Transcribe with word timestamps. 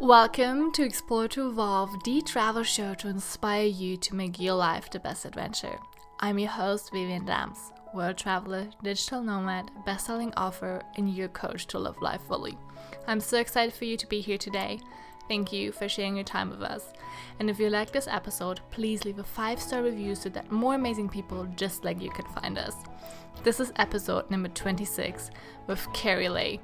Welcome 0.00 0.72
to 0.72 0.84
Explore 0.84 1.28
to 1.28 1.48
Evolve, 1.48 2.04
the 2.04 2.20
travel 2.20 2.62
show 2.62 2.92
to 2.94 3.08
inspire 3.08 3.64
you 3.64 3.96
to 3.96 4.14
make 4.14 4.38
your 4.38 4.52
life 4.52 4.90
the 4.90 5.00
best 5.00 5.24
adventure. 5.24 5.78
I'm 6.20 6.38
your 6.38 6.50
host, 6.50 6.92
Vivian 6.92 7.24
Dams, 7.24 7.72
world 7.94 8.18
traveler, 8.18 8.68
digital 8.82 9.22
nomad, 9.22 9.70
best-selling 9.86 10.34
author, 10.34 10.82
and 10.96 11.14
your 11.14 11.28
coach 11.28 11.66
to 11.68 11.78
live 11.78 12.00
life 12.02 12.20
fully. 12.28 12.58
I'm 13.06 13.20
so 13.20 13.38
excited 13.38 13.72
for 13.72 13.86
you 13.86 13.96
to 13.96 14.06
be 14.06 14.20
here 14.20 14.36
today. 14.36 14.80
Thank 15.28 15.50
you 15.50 15.72
for 15.72 15.88
sharing 15.88 16.16
your 16.16 16.24
time 16.24 16.50
with 16.50 16.60
us. 16.60 16.92
And 17.40 17.48
if 17.48 17.58
you 17.58 17.70
like 17.70 17.90
this 17.90 18.06
episode, 18.06 18.60
please 18.70 19.06
leave 19.06 19.18
a 19.18 19.24
five 19.24 19.58
star 19.58 19.82
review 19.82 20.14
so 20.14 20.28
that 20.28 20.52
more 20.52 20.74
amazing 20.74 21.08
people 21.08 21.48
just 21.56 21.86
like 21.86 22.02
you 22.02 22.10
can 22.10 22.26
find 22.26 22.58
us. 22.58 22.74
This 23.44 23.60
is 23.60 23.72
episode 23.76 24.30
number 24.30 24.50
26 24.50 25.30
with 25.66 25.90
Carrie 25.94 26.28
Lay. 26.28 26.60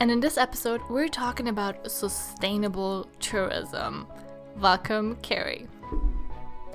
And 0.00 0.12
in 0.12 0.20
this 0.20 0.38
episode, 0.38 0.80
we're 0.88 1.08
talking 1.08 1.48
about 1.48 1.90
sustainable 1.90 3.08
tourism. 3.18 4.06
Welcome, 4.60 5.16
Carrie. 5.22 5.66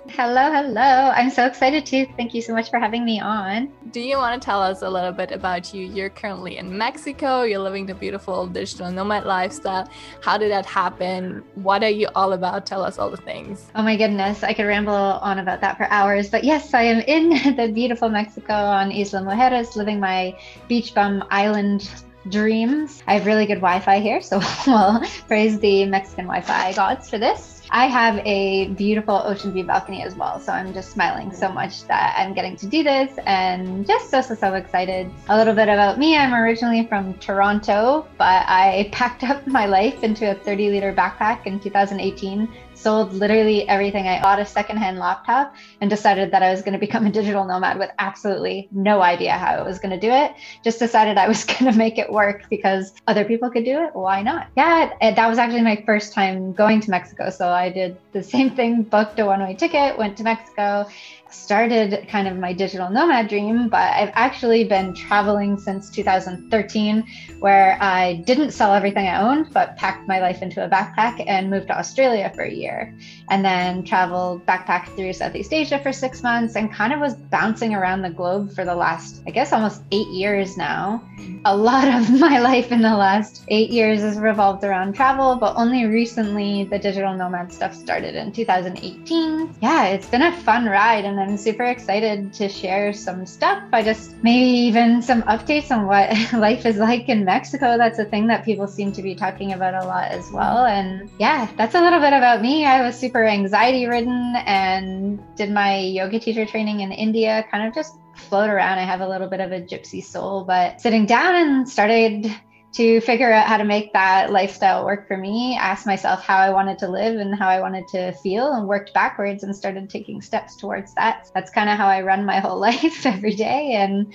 Hello, 0.10 0.52
hello. 0.52 0.82
I'm 0.82 1.30
so 1.30 1.46
excited 1.46 1.86
too. 1.86 2.06
Thank 2.18 2.34
you 2.34 2.42
so 2.42 2.54
much 2.54 2.70
for 2.70 2.80
having 2.80 3.06
me 3.06 3.22
on. 3.22 3.72
Do 3.92 4.02
you 4.02 4.18
want 4.18 4.42
to 4.42 4.46
tell 4.46 4.62
us 4.62 4.82
a 4.82 4.90
little 4.90 5.14
bit 5.14 5.32
about 5.32 5.74
you? 5.74 5.86
You're 5.86 6.10
currently 6.10 6.58
in 6.58 6.78
Mexico, 6.78 7.44
you're 7.44 7.60
living 7.60 7.86
the 7.86 7.96
beautiful 7.96 8.46
digital 8.46 8.92
nomad 8.92 9.26
lifestyle. 9.26 9.88
How 10.22 10.38
did 10.38 10.52
that 10.52 10.66
happen? 10.66 11.46
What 11.56 11.82
are 11.82 11.90
you 11.90 12.10
all 12.16 12.34
about? 12.34 12.66
Tell 12.66 12.84
us 12.84 13.00
all 13.00 13.10
the 13.10 13.16
things. 13.16 13.72
Oh 13.76 13.84
my 13.84 13.96
goodness, 13.96 14.44
I 14.44 14.52
could 14.52 14.66
ramble 14.66 14.94
on 14.94 15.40
about 15.40 15.62
that 15.62 15.78
for 15.78 15.86
hours. 15.86 16.30
But 16.30 16.44
yes, 16.44 16.74
I 16.74 16.82
am 16.82 17.00
in 17.08 17.56
the 17.56 17.72
beautiful 17.74 18.10
Mexico 18.10 18.54
on 18.54 18.92
Isla 18.92 19.22
Mujeres, 19.22 19.78
living 19.78 20.02
my 20.02 20.38
beach 20.68 20.94
bum 20.94 21.24
island 21.32 21.90
dreams. 22.30 23.04
I 23.08 23.16
have 23.16 23.26
really 23.26 23.46
good 23.46 23.62
Wi 23.62 23.80
Fi 23.80 24.00
here, 24.00 24.22
so 24.22 24.40
we'll 24.68 25.02
praise 25.28 25.60
the 25.60 25.86
Mexican 25.86 26.26
Wi 26.26 26.42
Fi 26.42 26.74
gods 26.74 27.10
for 27.10 27.18
this. 27.18 27.54
I 27.76 27.88
have 27.88 28.20
a 28.24 28.68
beautiful 28.68 29.16
ocean 29.16 29.52
view 29.52 29.64
balcony 29.64 30.04
as 30.04 30.16
well. 30.16 30.40
So 30.40 30.52
I'm 30.52 30.74
just 30.76 30.92
smiling 30.92 31.34
so 31.34 31.52
much 31.52 31.86
that 31.88 32.14
I'm 32.18 32.34
getting 32.34 32.56
to 32.58 32.68
do 32.68 32.84
this 32.84 33.18
and 33.26 33.88
just 33.88 34.12
so, 34.12 34.22
so, 34.22 34.36
so 34.36 34.54
excited. 34.54 35.10
A 35.28 35.36
little 35.36 35.56
bit 35.56 35.70
about 35.70 35.98
me 35.98 36.16
I'm 36.16 36.36
originally 36.36 36.86
from 36.86 37.16
Toronto, 37.16 38.08
but 38.20 38.46
I 38.48 38.90
packed 38.92 39.24
up 39.24 39.48
my 39.48 39.66
life 39.66 40.04
into 40.04 40.30
a 40.30 40.36
30 40.36 40.70
liter 40.70 40.94
backpack 40.94 41.48
in 41.48 41.60
2018 41.60 42.48
sold 42.84 43.14
literally 43.14 43.68
everything. 43.68 44.08
I 44.08 44.22
bought 44.22 44.40
a 44.40 44.46
secondhand 44.46 45.00
laptop 45.00 45.56
and 45.82 45.90
decided 45.90 46.32
that 46.32 46.44
I 46.44 46.52
was 46.52 46.62
going 46.62 46.74
to 46.74 46.80
become 46.80 47.06
a 47.06 47.12
digital 47.12 47.46
nomad 47.46 47.80
with 47.80 47.90
absolutely 47.98 48.68
no 48.72 49.02
idea 49.02 49.32
how 49.32 49.56
I 49.56 49.62
was 49.64 49.80
going 49.80 49.92
to 49.92 50.00
do 50.00 50.12
it. 50.12 50.34
Just 50.64 50.80
decided 50.80 51.18
I 51.18 51.28
was 51.28 51.44
going 51.52 51.72
to 51.72 51.78
make 51.78 51.98
it 51.98 52.12
work 52.12 52.44
because 52.50 52.94
other 53.08 53.24
people 53.24 53.50
could 53.50 53.66
do 53.66 53.84
it. 53.84 53.96
Why 53.96 54.22
not? 54.22 54.48
Yeah, 54.58 54.92
that 55.00 55.28
was 55.28 55.38
actually 55.38 55.62
my 55.62 55.82
first 55.86 56.14
time 56.14 56.54
going 56.54 56.82
to 56.82 56.92
Mexico. 56.92 57.30
So 57.30 57.48
I 57.48 57.70
did 57.70 57.98
the 58.12 58.22
same 58.22 58.52
thing, 58.52 58.84
booked 58.84 59.18
a 59.20 59.26
one 59.26 59.42
way 59.42 59.56
ticket, 59.56 59.98
went 59.98 60.18
to 60.18 60.24
Mexico, 60.24 60.88
started 61.34 62.08
kind 62.08 62.28
of 62.28 62.38
my 62.38 62.54
digital 62.54 62.90
nomad 62.90 63.28
dream, 63.28 63.68
but 63.70 63.94
I've 63.94 64.12
actually 64.14 64.64
been 64.64 64.94
traveling 64.94 65.58
since 65.58 65.90
2013, 65.90 67.04
where 67.40 67.78
I 67.82 68.24
didn't 68.26 68.52
sell 68.52 68.74
everything 68.74 69.08
I 69.08 69.22
owned, 69.22 69.54
but 69.54 69.76
packed 69.76 70.08
my 70.08 70.20
life 70.20 70.42
into 70.42 70.64
a 70.64 70.70
backpack 70.70 71.24
and 71.28 71.50
moved 71.50 71.68
to 71.68 71.78
Australia 71.78 72.32
for 72.34 72.44
a 72.44 72.52
year. 72.52 72.96
And 73.30 73.44
then 73.44 73.84
traveled 73.84 74.46
backpack 74.46 74.96
through 74.96 75.14
Southeast 75.14 75.52
Asia 75.52 75.80
for 75.80 75.92
six 75.92 76.24
months 76.24 76.56
and 76.56 76.72
kind 76.72 76.94
of 76.94 77.00
was 77.00 77.16
bouncing 77.16 77.74
around 77.74 78.02
the 78.02 78.10
globe 78.10 78.54
for 78.54 78.64
the 78.64 78.76
last, 78.76 79.22
I 79.28 79.32
guess, 79.32 79.52
almost 79.52 79.82
eight 79.92 80.08
years 80.10 80.56
now. 80.58 81.04
A 81.46 81.56
lot 81.56 81.88
of 81.88 82.10
my 82.20 82.40
life 82.40 82.72
in 82.72 82.82
the 82.82 82.96
last 82.96 83.44
eight 83.48 83.70
years 83.70 84.02
has 84.02 84.18
revolved 84.18 84.64
around 84.64 84.94
travel, 84.94 85.36
but 85.36 85.56
only 85.56 85.86
recently 85.86 86.66
the 86.66 86.80
digital 86.80 87.16
nomad 87.16 87.52
stuff 87.52 87.74
started 87.74 88.16
in 88.16 88.32
2018. 88.32 89.56
Yeah, 89.62 89.86
it's 89.86 90.08
been 90.08 90.22
a 90.22 90.32
fun 90.42 90.66
ride. 90.66 91.06
And 91.06 91.18
I'm 91.24 91.38
super 91.38 91.64
excited 91.64 92.34
to 92.34 92.50
share 92.50 92.92
some 92.92 93.26
stuff. 93.26 93.64
I 93.72 93.82
just 93.82 94.22
maybe 94.24 94.46
even 94.68 95.02
some 95.02 95.22
updates 95.24 95.72
on 95.72 95.88
what 95.88 96.10
life 96.40 96.66
is 96.66 96.78
like 96.78 97.08
in 97.08 97.24
Mexico. 97.24 97.78
That's 97.78 97.98
a 97.98 98.04
thing 98.04 98.28
that 98.28 98.44
people 98.44 98.68
seem 98.68 98.92
to 98.92 99.02
be 99.02 99.16
talking 99.16 99.54
about 99.54 99.74
a 99.74 99.88
lot 99.88 100.12
as 100.12 100.30
well. 100.32 100.66
And 100.66 101.10
yeah, 101.20 101.50
that's 101.56 101.76
a 101.76 101.82
little 101.82 102.02
bit 102.02 102.12
about 102.12 102.42
me. 102.42 102.66
I 102.66 102.82
was 102.82 102.98
super 103.00 103.24
anxiety 103.24 103.86
ridden 103.86 104.36
and 104.46 105.24
did 105.38 105.50
my 105.50 105.80
yoga 105.80 106.20
teacher 106.20 106.46
training 106.46 106.82
in 106.82 106.92
India, 106.92 107.46
kind 107.50 107.66
of 107.66 107.74
just 107.74 107.96
float 108.16 108.50
around. 108.50 108.80
I 108.80 108.84
have 108.84 109.00
a 109.00 109.08
little 109.08 109.30
bit 109.30 109.40
of 109.40 109.54
a 109.54 109.62
gypsy 109.62 110.04
soul, 110.04 110.44
but 110.44 110.82
sitting 110.82 111.06
down 111.06 111.36
and 111.36 111.70
started 111.70 112.30
to 112.74 113.02
figure 113.02 113.32
out 113.32 113.48
how 113.48 113.58
to 113.58 113.64
make 113.64 113.94
that 113.94 114.32
lifestyle 114.32 114.84
work 114.84 115.08
for 115.08 115.16
me, 115.16 115.56
asked 115.60 115.86
myself 115.86 116.22
how 116.22 116.38
I 116.38 116.50
wanted 116.50 116.80
to 116.80 116.88
live 116.88 117.20
and 117.20 117.36
how 117.36 117.48
I 117.48 117.62
wanted 117.62 117.88
to 117.90 118.14
feel, 118.14 118.54
and 118.54 118.68
worked 118.68 118.94
backwards 118.94 119.44
and 119.44 119.56
started 119.56 119.90
taking 119.90 120.22
steps 120.22 120.56
towards 120.56 120.94
that. 120.96 121.30
That's 121.36 121.52
kind 121.52 121.70
of 121.70 121.78
how 121.78 121.88
I 121.88 122.02
run 122.02 122.26
my 122.26 122.40
whole 122.40 122.60
life 122.60 123.06
every 123.06 123.36
day. 123.36 123.74
And 123.74 124.14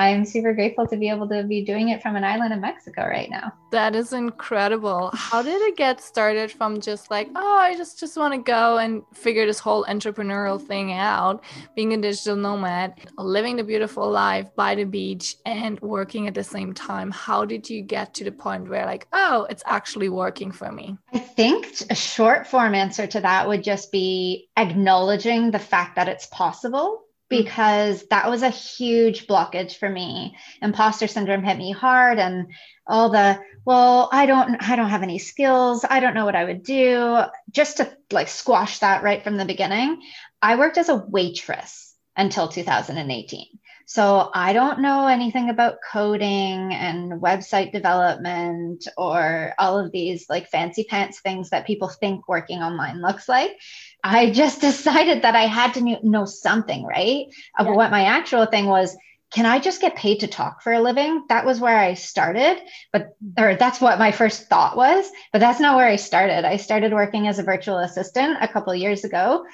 I'm 0.00 0.24
super 0.24 0.54
grateful 0.54 0.86
to 0.86 0.96
be 0.96 1.10
able 1.10 1.28
to 1.28 1.42
be 1.44 1.62
doing 1.62 1.90
it 1.90 2.00
from 2.00 2.16
an 2.16 2.24
island 2.24 2.54
in 2.54 2.60
Mexico 2.62 3.02
right 3.06 3.28
now. 3.28 3.52
That 3.70 3.94
is 3.94 4.14
incredible. 4.14 5.10
How 5.12 5.42
did 5.42 5.60
it 5.60 5.76
get 5.76 6.00
started 6.00 6.50
from 6.50 6.80
just 6.80 7.10
like, 7.10 7.28
oh, 7.36 7.58
I 7.58 7.76
just 7.76 8.00
just 8.00 8.16
want 8.16 8.32
to 8.32 8.40
go 8.40 8.78
and 8.78 9.02
figure 9.12 9.44
this 9.44 9.58
whole 9.58 9.84
entrepreneurial 9.84 10.58
thing 10.58 10.94
out, 10.94 11.44
being 11.76 11.92
a 11.92 11.98
digital 11.98 12.34
nomad, 12.34 12.94
living 13.18 13.56
the 13.56 13.62
beautiful 13.62 14.10
life 14.10 14.48
by 14.56 14.74
the 14.74 14.84
beach 14.84 15.36
and 15.44 15.78
working 15.80 16.26
at 16.26 16.34
the 16.34 16.44
same 16.44 16.72
time. 16.72 17.10
How 17.10 17.44
did 17.44 17.68
you 17.68 17.82
get 17.82 18.14
to 18.14 18.24
the 18.24 18.32
point 18.32 18.70
where 18.70 18.86
like, 18.86 19.06
oh, 19.12 19.46
it's 19.50 19.62
actually 19.66 20.08
working 20.08 20.50
for 20.50 20.72
me? 20.72 20.96
I 21.12 21.18
think 21.18 21.82
a 21.90 21.94
short 21.94 22.46
form 22.46 22.74
answer 22.74 23.06
to 23.06 23.20
that 23.20 23.46
would 23.46 23.62
just 23.62 23.92
be 23.92 24.48
acknowledging 24.56 25.50
the 25.50 25.58
fact 25.58 25.96
that 25.96 26.08
it's 26.08 26.26
possible 26.26 27.02
Mm. 27.30 27.38
because 27.38 28.06
that 28.08 28.28
was 28.28 28.42
a 28.42 28.50
huge 28.50 29.26
blockage 29.26 29.76
for 29.76 29.88
me. 29.88 30.36
Imposter 30.62 31.06
syndrome 31.06 31.44
hit 31.44 31.58
me 31.58 31.72
hard 31.72 32.18
and 32.18 32.52
all 32.86 33.10
the 33.10 33.40
well, 33.64 34.08
I 34.10 34.26
don't 34.26 34.56
I 34.68 34.76
don't 34.76 34.88
have 34.88 35.02
any 35.02 35.18
skills. 35.18 35.84
I 35.88 36.00
don't 36.00 36.14
know 36.14 36.24
what 36.24 36.36
I 36.36 36.44
would 36.44 36.62
do. 36.62 37.22
Just 37.50 37.78
to 37.78 37.96
like 38.10 38.28
squash 38.28 38.78
that 38.78 39.02
right 39.02 39.22
from 39.22 39.36
the 39.36 39.44
beginning, 39.44 40.02
I 40.42 40.56
worked 40.56 40.78
as 40.78 40.88
a 40.88 40.96
waitress 40.96 41.94
until 42.16 42.48
2018. 42.48 43.46
So 43.90 44.30
I 44.32 44.52
don't 44.52 44.78
know 44.78 45.08
anything 45.08 45.50
about 45.50 45.78
coding 45.92 46.72
and 46.72 47.20
website 47.20 47.72
development 47.72 48.86
or 48.96 49.52
all 49.58 49.80
of 49.80 49.90
these 49.90 50.26
like 50.30 50.48
fancy 50.48 50.84
pants 50.84 51.18
things 51.18 51.50
that 51.50 51.66
people 51.66 51.88
think 51.88 52.28
working 52.28 52.60
online 52.60 53.02
looks 53.02 53.28
like. 53.28 53.58
I 54.04 54.30
just 54.42 54.60
decided 54.60 55.22
that 55.22 55.34
I 55.34 55.46
had 55.46 55.74
to 55.74 55.98
know 56.06 56.24
something, 56.24 56.84
right? 56.84 57.26
Yeah. 57.58 57.64
But 57.64 57.74
what 57.74 57.90
my 57.90 58.04
actual 58.04 58.46
thing 58.46 58.66
was, 58.66 58.96
can 59.32 59.44
I 59.44 59.58
just 59.58 59.80
get 59.80 59.96
paid 59.96 60.20
to 60.20 60.28
talk 60.28 60.62
for 60.62 60.72
a 60.72 60.80
living? 60.80 61.24
That 61.28 61.44
was 61.44 61.58
where 61.58 61.76
I 61.76 61.94
started, 61.94 62.58
but 62.92 63.16
or 63.36 63.56
that's 63.56 63.80
what 63.80 63.98
my 63.98 64.12
first 64.12 64.48
thought 64.48 64.76
was, 64.76 65.10
but 65.32 65.40
that's 65.40 65.58
not 65.58 65.74
where 65.74 65.88
I 65.88 65.96
started. 65.96 66.44
I 66.44 66.58
started 66.58 66.92
working 66.92 67.26
as 67.26 67.40
a 67.40 67.42
virtual 67.42 67.78
assistant 67.78 68.38
a 68.40 68.46
couple 68.46 68.72
years 68.72 69.02
ago 69.02 69.46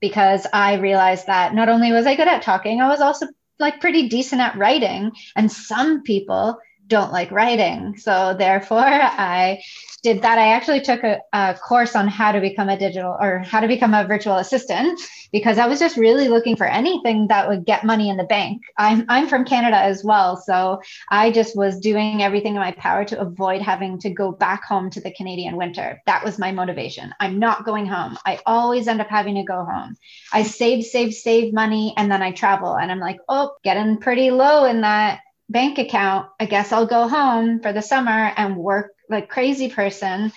because 0.00 0.46
I 0.50 0.76
realized 0.76 1.26
that 1.26 1.54
not 1.54 1.68
only 1.68 1.92
was 1.92 2.06
I 2.06 2.16
good 2.16 2.26
at 2.26 2.40
talking, 2.40 2.80
I 2.80 2.88
was 2.88 3.02
also 3.02 3.26
like 3.62 3.80
pretty 3.80 4.08
decent 4.08 4.42
at 4.42 4.58
writing, 4.58 5.12
and 5.34 5.50
some 5.50 6.02
people 6.02 6.58
don't 6.92 7.10
like 7.10 7.30
writing. 7.30 7.96
So 7.96 8.36
therefore, 8.38 8.84
I 8.84 9.62
did 10.02 10.20
that. 10.20 10.36
I 10.36 10.48
actually 10.48 10.82
took 10.82 11.02
a, 11.04 11.20
a, 11.32 11.54
course 11.54 11.96
on 11.96 12.06
how 12.06 12.32
to 12.32 12.40
become 12.40 12.68
a 12.68 12.78
digital 12.78 13.16
or 13.18 13.38
how 13.38 13.60
to 13.60 13.68
become 13.68 13.94
a 13.94 14.06
virtual 14.06 14.36
assistant 14.36 15.00
because 15.32 15.56
I 15.56 15.66
was 15.66 15.78
just 15.78 15.96
really 15.96 16.28
looking 16.28 16.54
for 16.54 16.66
anything 16.66 17.28
that 17.28 17.48
would 17.48 17.64
get 17.64 17.84
money 17.84 18.10
in 18.10 18.18
the 18.18 18.24
bank. 18.24 18.60
I'm, 18.76 19.06
I'm 19.08 19.26
from 19.26 19.46
Canada 19.46 19.78
as 19.78 20.04
well. 20.04 20.36
So 20.36 20.82
I 21.08 21.30
just 21.30 21.56
was 21.56 21.80
doing 21.80 22.22
everything 22.22 22.56
in 22.56 22.60
my 22.60 22.72
power 22.72 23.06
to 23.06 23.20
avoid 23.20 23.62
having 23.62 23.98
to 24.00 24.10
go 24.10 24.32
back 24.32 24.64
home 24.64 24.90
to 24.90 25.00
the 25.00 25.12
Canadian 25.12 25.56
winter. 25.56 26.02
That 26.04 26.22
was 26.22 26.38
my 26.38 26.52
motivation. 26.52 27.14
I'm 27.20 27.38
not 27.38 27.64
going 27.64 27.86
home. 27.86 28.18
I 28.26 28.40
always 28.44 28.86
end 28.86 29.00
up 29.00 29.08
having 29.08 29.36
to 29.36 29.44
go 29.44 29.64
home. 29.64 29.96
I 30.32 30.42
save, 30.42 30.84
save, 30.84 31.14
save 31.14 31.54
money 31.54 31.94
and 31.96 32.10
then 32.12 32.20
I 32.22 32.32
travel. 32.32 32.76
And 32.76 32.92
I'm 32.92 33.00
like, 33.00 33.18
oh, 33.30 33.54
getting 33.64 33.96
pretty 33.96 34.30
low 34.30 34.66
in 34.66 34.82
that 34.82 35.20
bank 35.52 35.78
account. 35.78 36.28
I 36.40 36.46
guess 36.46 36.72
I'll 36.72 36.86
go 36.86 37.08
home 37.08 37.60
for 37.60 37.72
the 37.72 37.82
summer 37.82 38.32
and 38.36 38.56
work 38.56 38.94
like 39.08 39.28
crazy 39.28 39.68
person, 39.68 40.32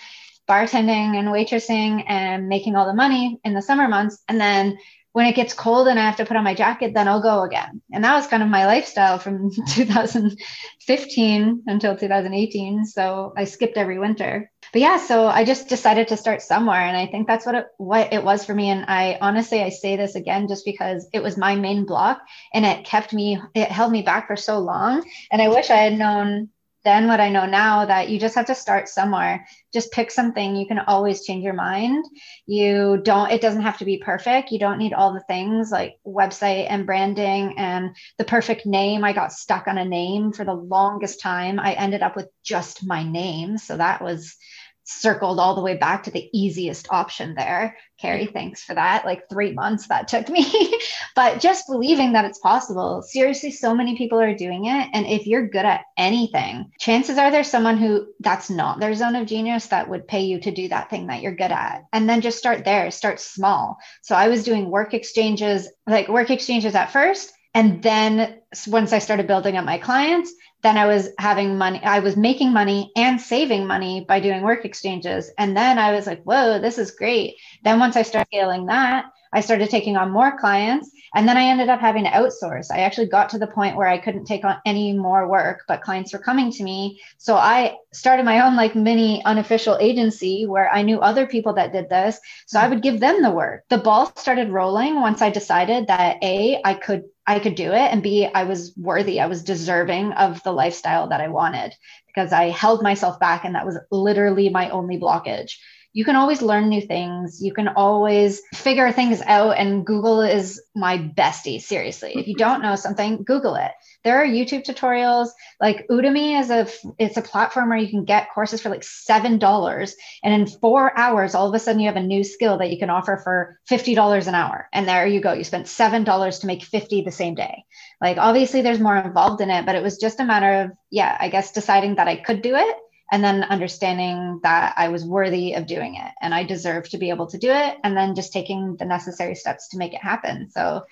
bartending 0.48 1.16
and 1.16 1.28
waitressing 1.28 2.04
and 2.06 2.48
making 2.48 2.76
all 2.76 2.86
the 2.86 2.94
money 2.94 3.40
in 3.44 3.54
the 3.54 3.62
summer 3.62 3.88
months. 3.88 4.22
And 4.28 4.40
then 4.40 4.78
when 5.12 5.26
it 5.26 5.34
gets 5.34 5.54
cold 5.54 5.88
and 5.88 5.98
I 5.98 6.04
have 6.04 6.16
to 6.16 6.26
put 6.26 6.36
on 6.36 6.44
my 6.44 6.54
jacket, 6.54 6.92
then 6.92 7.08
I'll 7.08 7.22
go 7.22 7.42
again. 7.42 7.80
And 7.90 8.04
that 8.04 8.14
was 8.14 8.26
kind 8.26 8.42
of 8.42 8.50
my 8.50 8.66
lifestyle 8.66 9.18
from 9.18 9.50
2015 9.68 11.62
until 11.66 11.96
2018. 11.96 12.84
So 12.84 13.32
I 13.36 13.44
skipped 13.44 13.78
every 13.78 13.98
winter. 13.98 14.52
But 14.76 14.82
yeah, 14.82 14.98
so 14.98 15.26
I 15.26 15.44
just 15.46 15.70
decided 15.70 16.08
to 16.08 16.18
start 16.18 16.42
somewhere. 16.42 16.82
And 16.82 16.98
I 16.98 17.06
think 17.06 17.26
that's 17.26 17.46
what 17.46 17.54
it, 17.54 17.66
what 17.78 18.12
it 18.12 18.22
was 18.22 18.44
for 18.44 18.52
me. 18.52 18.68
And 18.68 18.84
I 18.86 19.16
honestly, 19.22 19.62
I 19.62 19.70
say 19.70 19.96
this 19.96 20.16
again 20.16 20.48
just 20.48 20.66
because 20.66 21.08
it 21.14 21.22
was 21.22 21.38
my 21.38 21.54
main 21.54 21.86
block 21.86 22.20
and 22.52 22.66
it 22.66 22.84
kept 22.84 23.14
me, 23.14 23.40
it 23.54 23.70
held 23.70 23.90
me 23.90 24.02
back 24.02 24.26
for 24.26 24.36
so 24.36 24.58
long. 24.58 25.02
And 25.32 25.40
I 25.40 25.48
wish 25.48 25.70
I 25.70 25.76
had 25.76 25.98
known 25.98 26.50
then 26.84 27.08
what 27.08 27.20
I 27.20 27.30
know 27.30 27.46
now 27.46 27.86
that 27.86 28.10
you 28.10 28.20
just 28.20 28.34
have 28.34 28.46
to 28.46 28.54
start 28.54 28.88
somewhere. 28.88 29.46
Just 29.72 29.92
pick 29.92 30.10
something. 30.10 30.54
You 30.54 30.66
can 30.66 30.78
always 30.78 31.24
change 31.24 31.42
your 31.42 31.54
mind. 31.54 32.04
You 32.44 33.00
don't, 33.02 33.30
it 33.30 33.40
doesn't 33.40 33.62
have 33.62 33.78
to 33.78 33.86
be 33.86 33.96
perfect. 33.96 34.52
You 34.52 34.58
don't 34.58 34.78
need 34.78 34.92
all 34.92 35.14
the 35.14 35.24
things 35.26 35.70
like 35.70 35.96
website 36.06 36.66
and 36.68 36.84
branding 36.84 37.54
and 37.56 37.96
the 38.18 38.24
perfect 38.24 38.66
name. 38.66 39.04
I 39.04 39.14
got 39.14 39.32
stuck 39.32 39.68
on 39.68 39.78
a 39.78 39.86
name 39.86 40.32
for 40.32 40.44
the 40.44 40.52
longest 40.52 41.22
time. 41.22 41.58
I 41.58 41.72
ended 41.72 42.02
up 42.02 42.14
with 42.14 42.28
just 42.44 42.86
my 42.86 43.02
name. 43.02 43.56
So 43.56 43.78
that 43.78 44.02
was 44.02 44.36
circled 44.86 45.40
all 45.40 45.54
the 45.54 45.60
way 45.60 45.76
back 45.76 46.04
to 46.04 46.10
the 46.10 46.30
easiest 46.32 46.86
option 46.90 47.34
there. 47.34 47.76
Carrie, 48.00 48.26
thanks 48.26 48.62
for 48.62 48.74
that. 48.74 49.04
Like 49.04 49.28
three 49.28 49.52
months 49.52 49.88
that 49.88 50.06
took 50.06 50.28
me. 50.28 50.80
but 51.16 51.40
just 51.40 51.66
believing 51.66 52.12
that 52.12 52.24
it's 52.24 52.38
possible. 52.38 53.02
Seriously, 53.02 53.50
so 53.50 53.74
many 53.74 53.96
people 53.96 54.20
are 54.20 54.34
doing 54.34 54.66
it. 54.66 54.88
And 54.92 55.06
if 55.06 55.26
you're 55.26 55.48
good 55.48 55.64
at 55.64 55.84
anything, 55.96 56.70
chances 56.78 57.18
are 57.18 57.30
there's 57.30 57.50
someone 57.50 57.78
who 57.78 58.06
that's 58.20 58.48
not 58.48 58.78
their 58.78 58.94
zone 58.94 59.16
of 59.16 59.26
genius 59.26 59.66
that 59.66 59.88
would 59.88 60.06
pay 60.06 60.22
you 60.22 60.40
to 60.40 60.50
do 60.50 60.68
that 60.68 60.88
thing 60.88 61.08
that 61.08 61.20
you're 61.20 61.34
good 61.34 61.52
at. 61.52 61.84
And 61.92 62.08
then 62.08 62.20
just 62.20 62.38
start 62.38 62.64
there, 62.64 62.90
start 62.90 63.18
small. 63.20 63.78
So 64.02 64.14
I 64.14 64.28
was 64.28 64.44
doing 64.44 64.70
work 64.70 64.94
exchanges, 64.94 65.68
like 65.86 66.08
work 66.08 66.30
exchanges 66.30 66.74
at 66.74 66.92
first. 66.92 67.32
And 67.54 67.82
then 67.82 68.40
once 68.66 68.92
I 68.92 68.98
started 68.98 69.26
building 69.26 69.56
up 69.56 69.64
my 69.64 69.78
clients, 69.78 70.32
then 70.66 70.76
I 70.76 70.86
was 70.86 71.10
having 71.18 71.56
money, 71.56 71.80
I 71.84 72.00
was 72.00 72.16
making 72.16 72.52
money 72.52 72.90
and 72.96 73.20
saving 73.20 73.68
money 73.68 74.04
by 74.06 74.18
doing 74.18 74.42
work 74.42 74.64
exchanges. 74.64 75.30
And 75.38 75.56
then 75.56 75.78
I 75.78 75.92
was 75.92 76.08
like, 76.08 76.24
whoa, 76.24 76.58
this 76.58 76.76
is 76.76 76.90
great. 76.90 77.36
Then 77.62 77.78
once 77.78 77.96
I 77.96 78.02
started 78.02 78.26
scaling 78.32 78.66
that, 78.66 79.04
I 79.36 79.40
started 79.40 79.68
taking 79.68 79.98
on 79.98 80.12
more 80.12 80.38
clients. 80.38 80.90
And 81.14 81.28
then 81.28 81.36
I 81.36 81.44
ended 81.44 81.68
up 81.68 81.80
having 81.80 82.04
to 82.04 82.10
outsource. 82.10 82.68
I 82.72 82.80
actually 82.80 83.08
got 83.08 83.28
to 83.30 83.38
the 83.38 83.46
point 83.46 83.76
where 83.76 83.86
I 83.86 83.98
couldn't 83.98 84.24
take 84.24 84.46
on 84.46 84.56
any 84.64 84.94
more 84.94 85.28
work, 85.28 85.64
but 85.68 85.82
clients 85.82 86.14
were 86.14 86.18
coming 86.18 86.50
to 86.52 86.62
me. 86.62 87.00
So 87.18 87.36
I 87.36 87.76
started 87.92 88.24
my 88.24 88.40
own 88.40 88.56
like 88.56 88.74
mini 88.74 89.22
unofficial 89.26 89.76
agency 89.78 90.46
where 90.46 90.72
I 90.72 90.80
knew 90.80 91.00
other 91.00 91.26
people 91.26 91.52
that 91.54 91.72
did 91.72 91.90
this. 91.90 92.18
So 92.46 92.58
I 92.58 92.68
would 92.68 92.82
give 92.82 92.98
them 92.98 93.20
the 93.20 93.30
work. 93.30 93.64
The 93.68 93.78
ball 93.78 94.10
started 94.16 94.48
rolling 94.48 95.02
once 95.02 95.20
I 95.20 95.28
decided 95.28 95.88
that 95.88 96.16
A, 96.22 96.60
I 96.64 96.72
could 96.72 97.04
I 97.26 97.38
could 97.40 97.56
do 97.56 97.72
it 97.72 97.90
and 97.92 98.02
B, 98.02 98.26
I 98.32 98.44
was 98.44 98.72
worthy. 98.76 99.20
I 99.20 99.26
was 99.26 99.42
deserving 99.42 100.12
of 100.12 100.42
the 100.44 100.52
lifestyle 100.52 101.08
that 101.08 101.20
I 101.20 101.28
wanted 101.28 101.74
because 102.06 102.32
I 102.32 102.50
held 102.50 102.82
myself 102.82 103.18
back 103.20 103.44
and 103.44 103.54
that 103.54 103.66
was 103.66 103.76
literally 103.90 104.48
my 104.48 104.70
only 104.70 104.96
blockage 104.98 105.56
you 105.96 106.04
can 106.04 106.14
always 106.14 106.42
learn 106.42 106.68
new 106.68 106.82
things. 106.82 107.40
You 107.40 107.54
can 107.54 107.68
always 107.68 108.42
figure 108.52 108.92
things 108.92 109.22
out. 109.24 109.56
And 109.56 109.86
Google 109.86 110.20
is 110.20 110.62
my 110.74 110.98
bestie, 110.98 111.58
seriously. 111.58 112.12
If 112.14 112.26
you 112.26 112.34
don't 112.34 112.60
know 112.60 112.76
something, 112.76 113.24
Google 113.24 113.54
it. 113.54 113.70
There 114.04 114.22
are 114.22 114.26
YouTube 114.26 114.66
tutorials. 114.66 115.28
Like 115.58 115.86
Udemy 115.90 116.38
is 116.38 116.50
a 116.50 116.68
it's 116.98 117.16
a 117.16 117.22
platform 117.22 117.70
where 117.70 117.78
you 117.78 117.88
can 117.88 118.04
get 118.04 118.28
courses 118.34 118.60
for 118.60 118.68
like 118.68 118.84
seven 118.84 119.38
dollars. 119.38 119.96
And 120.22 120.34
in 120.34 120.46
four 120.46 120.92
hours, 120.98 121.34
all 121.34 121.48
of 121.48 121.54
a 121.54 121.58
sudden 121.58 121.80
you 121.80 121.86
have 121.86 121.96
a 121.96 122.02
new 122.02 122.24
skill 122.24 122.58
that 122.58 122.70
you 122.70 122.78
can 122.78 122.90
offer 122.90 123.16
for 123.24 123.58
$50 123.70 124.26
an 124.26 124.34
hour. 124.34 124.68
And 124.74 124.86
there 124.86 125.06
you 125.06 125.22
go. 125.22 125.32
You 125.32 125.44
spent 125.44 125.66
seven 125.66 126.04
dollars 126.04 126.40
to 126.40 126.46
make 126.46 126.62
50 126.62 127.04
the 127.04 127.10
same 127.10 127.34
day. 127.34 127.64
Like 128.02 128.18
obviously 128.18 128.60
there's 128.60 128.80
more 128.80 128.98
involved 128.98 129.40
in 129.40 129.48
it, 129.48 129.64
but 129.64 129.76
it 129.76 129.82
was 129.82 129.96
just 129.96 130.20
a 130.20 130.26
matter 130.26 130.64
of, 130.64 130.72
yeah, 130.90 131.16
I 131.18 131.30
guess 131.30 131.52
deciding 131.52 131.94
that 131.94 132.06
I 132.06 132.16
could 132.16 132.42
do 132.42 132.54
it 132.54 132.76
and 133.10 133.22
then 133.22 133.44
understanding 133.44 134.40
that 134.42 134.74
I 134.76 134.88
was 134.88 135.04
worthy 135.04 135.54
of 135.54 135.66
doing 135.66 135.96
it 135.96 136.12
and 136.20 136.34
I 136.34 136.44
deserved 136.44 136.90
to 136.90 136.98
be 136.98 137.10
able 137.10 137.26
to 137.28 137.38
do 137.38 137.50
it, 137.50 137.78
and 137.84 137.96
then 137.96 138.14
just 138.14 138.32
taking 138.32 138.76
the 138.76 138.84
necessary 138.84 139.34
steps 139.34 139.68
to 139.68 139.78
make 139.78 139.94
it 139.94 140.02
happen. 140.02 140.50
So 140.50 140.84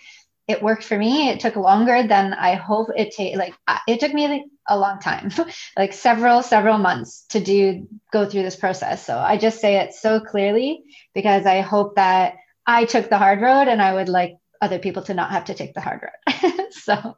it 0.46 0.62
worked 0.62 0.84
for 0.84 0.96
me. 0.96 1.30
It 1.30 1.40
took 1.40 1.56
longer 1.56 2.06
than 2.06 2.34
I 2.34 2.54
hope 2.54 2.88
it 2.96 3.12
take. 3.12 3.36
Like 3.36 3.54
it 3.88 4.00
took 4.00 4.12
me 4.12 4.28
like 4.28 4.44
a 4.68 4.78
long 4.78 4.98
time, 4.98 5.30
like 5.76 5.92
several 5.92 6.42
several 6.42 6.78
months 6.78 7.24
to 7.30 7.40
do 7.40 7.88
go 8.12 8.28
through 8.28 8.42
this 8.42 8.56
process. 8.56 9.04
So 9.04 9.18
I 9.18 9.38
just 9.38 9.60
say 9.60 9.76
it 9.76 9.94
so 9.94 10.20
clearly 10.20 10.84
because 11.14 11.46
I 11.46 11.60
hope 11.60 11.96
that 11.96 12.34
I 12.66 12.84
took 12.84 13.08
the 13.08 13.18
hard 13.18 13.40
road, 13.40 13.68
and 13.68 13.80
I 13.82 13.94
would 13.94 14.08
like 14.08 14.36
other 14.64 14.78
people 14.78 15.02
to 15.02 15.14
not 15.14 15.30
have 15.30 15.44
to 15.44 15.54
take 15.54 15.74
the 15.74 15.80
hard 15.80 16.00
road. 16.02 16.66
so 16.70 17.14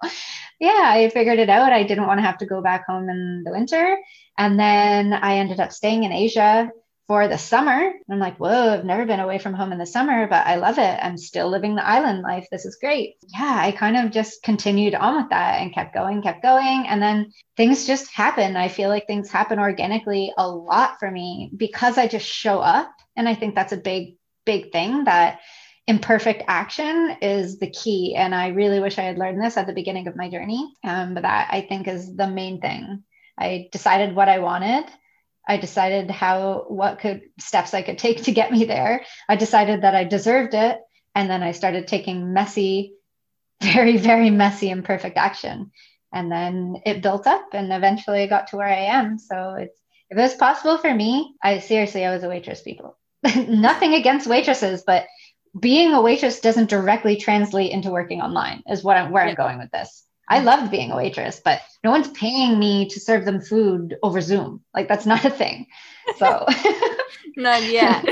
yeah, 0.58 0.90
I 0.94 1.10
figured 1.10 1.38
it 1.38 1.48
out. 1.48 1.72
I 1.72 1.84
didn't 1.84 2.06
want 2.06 2.18
to 2.18 2.26
have 2.26 2.38
to 2.38 2.46
go 2.46 2.60
back 2.60 2.86
home 2.86 3.08
in 3.08 3.42
the 3.44 3.52
winter. 3.52 3.96
And 4.36 4.58
then 4.58 5.12
I 5.12 5.38
ended 5.38 5.60
up 5.60 5.72
staying 5.72 6.04
in 6.04 6.12
Asia 6.12 6.70
for 7.06 7.28
the 7.28 7.38
summer. 7.38 7.78
And 7.78 8.02
I'm 8.10 8.18
like, 8.18 8.38
whoa, 8.38 8.74
I've 8.74 8.84
never 8.84 9.06
been 9.06 9.20
away 9.20 9.38
from 9.38 9.54
home 9.54 9.70
in 9.72 9.78
the 9.78 9.86
summer, 9.86 10.26
but 10.26 10.46
I 10.46 10.56
love 10.56 10.78
it. 10.78 10.98
I'm 11.02 11.16
still 11.16 11.48
living 11.48 11.76
the 11.76 11.86
island 11.86 12.22
life. 12.22 12.48
This 12.50 12.66
is 12.66 12.78
great. 12.80 13.14
Yeah, 13.28 13.58
I 13.60 13.70
kind 13.72 13.96
of 13.96 14.10
just 14.10 14.42
continued 14.42 14.94
on 14.94 15.16
with 15.16 15.30
that 15.30 15.60
and 15.60 15.72
kept 15.72 15.94
going, 15.94 16.22
kept 16.22 16.42
going. 16.42 16.86
And 16.88 17.00
then 17.00 17.32
things 17.56 17.86
just 17.86 18.12
happen. 18.12 18.56
I 18.56 18.68
feel 18.68 18.88
like 18.88 19.06
things 19.06 19.30
happen 19.30 19.58
organically 19.58 20.32
a 20.36 20.48
lot 20.48 20.98
for 20.98 21.10
me 21.10 21.50
because 21.56 21.96
I 21.96 22.08
just 22.08 22.26
show 22.26 22.58
up. 22.58 22.90
And 23.14 23.28
I 23.28 23.34
think 23.34 23.54
that's 23.54 23.72
a 23.72 23.78
big, 23.78 24.16
big 24.44 24.72
thing 24.72 25.04
that 25.04 25.40
imperfect 25.86 26.42
action 26.48 27.16
is 27.22 27.58
the 27.58 27.70
key. 27.70 28.14
And 28.16 28.34
I 28.34 28.48
really 28.48 28.80
wish 28.80 28.98
I 28.98 29.02
had 29.02 29.18
learned 29.18 29.40
this 29.40 29.56
at 29.56 29.66
the 29.66 29.72
beginning 29.72 30.08
of 30.08 30.16
my 30.16 30.28
journey. 30.28 30.72
Um, 30.82 31.14
but 31.14 31.22
that 31.22 31.48
I 31.50 31.60
think 31.60 31.86
is 31.86 32.14
the 32.14 32.26
main 32.26 32.60
thing 32.60 33.04
I 33.38 33.68
decided 33.70 34.14
what 34.14 34.28
I 34.28 34.38
wanted. 34.38 34.84
I 35.48 35.58
decided 35.58 36.10
how, 36.10 36.64
what 36.68 36.98
could 36.98 37.22
steps 37.38 37.74
I 37.74 37.82
could 37.82 37.98
take 37.98 38.24
to 38.24 38.32
get 38.32 38.50
me 38.50 38.64
there. 38.64 39.04
I 39.28 39.36
decided 39.36 39.82
that 39.82 39.94
I 39.94 40.04
deserved 40.04 40.54
it. 40.54 40.80
And 41.14 41.30
then 41.30 41.42
I 41.42 41.52
started 41.52 41.86
taking 41.86 42.32
messy, 42.32 42.94
very, 43.62 43.96
very 43.96 44.30
messy, 44.30 44.70
imperfect 44.70 45.16
action. 45.16 45.70
And 46.12 46.32
then 46.32 46.82
it 46.84 47.02
built 47.02 47.26
up 47.26 47.48
and 47.52 47.72
eventually 47.72 48.22
I 48.22 48.26
got 48.26 48.48
to 48.48 48.56
where 48.56 48.68
I 48.68 48.86
am. 48.96 49.18
So 49.18 49.54
it's, 49.54 49.78
if 50.08 50.18
it 50.18 50.20
was 50.20 50.34
possible 50.34 50.78
for 50.78 50.92
me, 50.92 51.34
I 51.42 51.58
seriously, 51.58 52.04
I 52.04 52.14
was 52.14 52.22
a 52.22 52.28
waitress, 52.28 52.62
people. 52.62 52.96
Nothing 53.48 53.94
against 53.94 54.26
waitresses, 54.26 54.84
but 54.86 55.06
being 55.58 55.92
a 55.92 56.02
waitress 56.02 56.40
doesn't 56.40 56.70
directly 56.70 57.16
translate 57.16 57.72
into 57.72 57.90
working 57.90 58.20
online, 58.20 58.62
is 58.68 58.82
what 58.82 58.96
I'm, 58.96 59.10
where 59.10 59.24
yeah. 59.24 59.30
I'm 59.30 59.36
going 59.36 59.58
with 59.58 59.70
this. 59.70 60.04
I 60.28 60.40
loved 60.40 60.70
being 60.70 60.90
a 60.90 60.96
waitress, 60.96 61.40
but 61.44 61.60
no 61.84 61.90
one's 61.90 62.08
paying 62.08 62.58
me 62.58 62.88
to 62.88 63.00
serve 63.00 63.24
them 63.24 63.40
food 63.40 63.96
over 64.02 64.20
Zoom. 64.20 64.62
Like 64.74 64.88
that's 64.88 65.06
not 65.06 65.24
a 65.24 65.30
thing. 65.30 65.66
So 66.16 66.46
not 67.36 67.62
yet. 67.62 68.04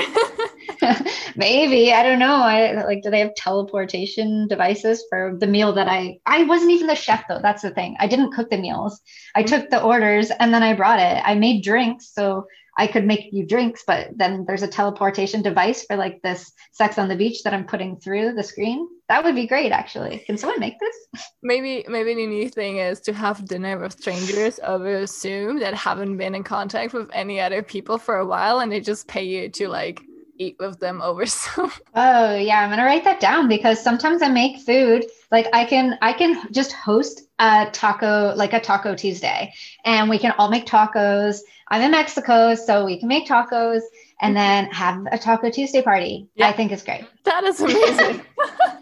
Maybe 1.37 1.93
I 1.93 2.05
don't 2.05 2.20
know. 2.20 2.37
I 2.37 2.85
like 2.85 3.02
do 3.02 3.11
they 3.11 3.19
have 3.19 3.35
teleportation 3.35 4.46
devices 4.46 5.05
for 5.08 5.37
the 5.38 5.49
meal 5.49 5.73
that 5.73 5.88
I 5.88 6.19
I 6.25 6.44
wasn't 6.44 6.70
even 6.70 6.87
the 6.87 6.94
chef 6.94 7.25
though. 7.29 7.41
That's 7.43 7.62
the 7.62 7.70
thing. 7.70 7.96
I 7.99 8.06
didn't 8.06 8.32
cook 8.32 8.49
the 8.49 8.58
meals. 8.58 9.00
I 9.35 9.43
mm-hmm. 9.43 9.49
took 9.49 9.70
the 9.70 9.82
orders 9.82 10.31
and 10.31 10.55
then 10.55 10.62
I 10.62 10.75
brought 10.75 11.00
it. 11.00 11.20
I 11.25 11.35
made 11.35 11.64
drinks, 11.64 12.12
so 12.14 12.46
I 12.76 12.87
could 12.87 13.05
make 13.05 13.32
you 13.32 13.47
drinks, 13.47 13.85
but 13.87 14.09
then 14.17 14.44
there's 14.46 14.63
a 14.63 14.69
teleportation 14.69 15.43
device 15.43 15.84
for 15.84 15.96
like 15.96 16.22
this 16.22 16.53
sex 16.72 16.98
on 16.98 17.08
the 17.08 17.17
beach 17.17 17.43
that 17.44 17.55
I'm 17.55 17.67
putting 17.67 17.96
through 17.96 18.34
the 18.34 18.43
screen. 18.43 18.89
That 19.08 19.22
would 19.22 19.34
be 19.34 19.46
great, 19.46 19.70
actually. 19.70 20.19
Can 20.27 20.37
someone 20.37 20.60
make 20.60 20.81
this? 20.81 21.27
Maybe, 21.43 21.84
maybe 21.89 22.15
the 22.15 22.27
new 22.27 22.48
thing 22.48 22.79
is 22.79 23.01
to 23.03 23.13
have 23.13 23.46
dinner 23.46 23.79
with 23.79 23.93
strangers 23.93 24.58
over 24.65 25.06
Zoom 25.06 25.60
that 25.60 25.75
haven't 25.75 26.17
been 26.17 26.34
in 26.34 26.43
contact 26.43 26.94
with 26.94 27.10
any 27.13 27.41
other 27.41 27.63
people 27.63 27.98
for 27.98 28.19
a 28.19 28.27
while, 28.27 28.60
and 28.60 28.72
they 28.72 28.81
just 28.81 29.06
pay 29.06 29.25
you 29.25 29.48
to 29.51 29.69
like 29.69 30.01
eat 30.39 30.56
with 30.58 30.81
them 30.81 31.01
over 31.03 31.27
Zoom. 31.27 31.70
Oh 31.94 32.34
yeah, 32.34 32.60
I'm 32.60 32.70
gonna 32.70 32.84
write 32.84 33.05
that 33.05 33.20
down 33.20 33.46
because 33.46 33.82
sometimes 33.82 34.22
I 34.22 34.29
make 34.29 34.60
food. 34.60 35.05
Like 35.31 35.48
I 35.53 35.65
can, 35.65 35.98
I 36.03 36.13
can 36.13 36.53
just 36.53 36.72
host 36.72 37.23
a 37.38 37.69
taco, 37.72 38.34
like 38.36 38.53
a 38.53 38.60
Taco 38.60 38.94
Tuesday, 38.94 39.53
and 39.84 40.08
we 40.08 40.19
can 40.19 40.32
all 40.38 40.50
make 40.50 40.67
tacos 40.67 41.41
I'm 41.69 41.82
in 41.82 41.91
Mexico, 41.91 42.55
so 42.55 42.84
we 42.84 42.98
can 42.98 43.08
make 43.08 43.26
tacos 43.26 43.81
and 44.20 44.34
mm-hmm. 44.34 44.34
then 44.34 44.67
have 44.67 45.06
a 45.10 45.19
Taco 45.19 45.50
Tuesday 45.50 45.82
party. 45.82 46.29
Yeah. 46.34 46.48
I 46.48 46.53
think 46.53 46.72
it's 46.72 46.82
great. 46.82 47.05
That 47.24 47.44
is 47.44 47.60
amazing. 47.60 48.22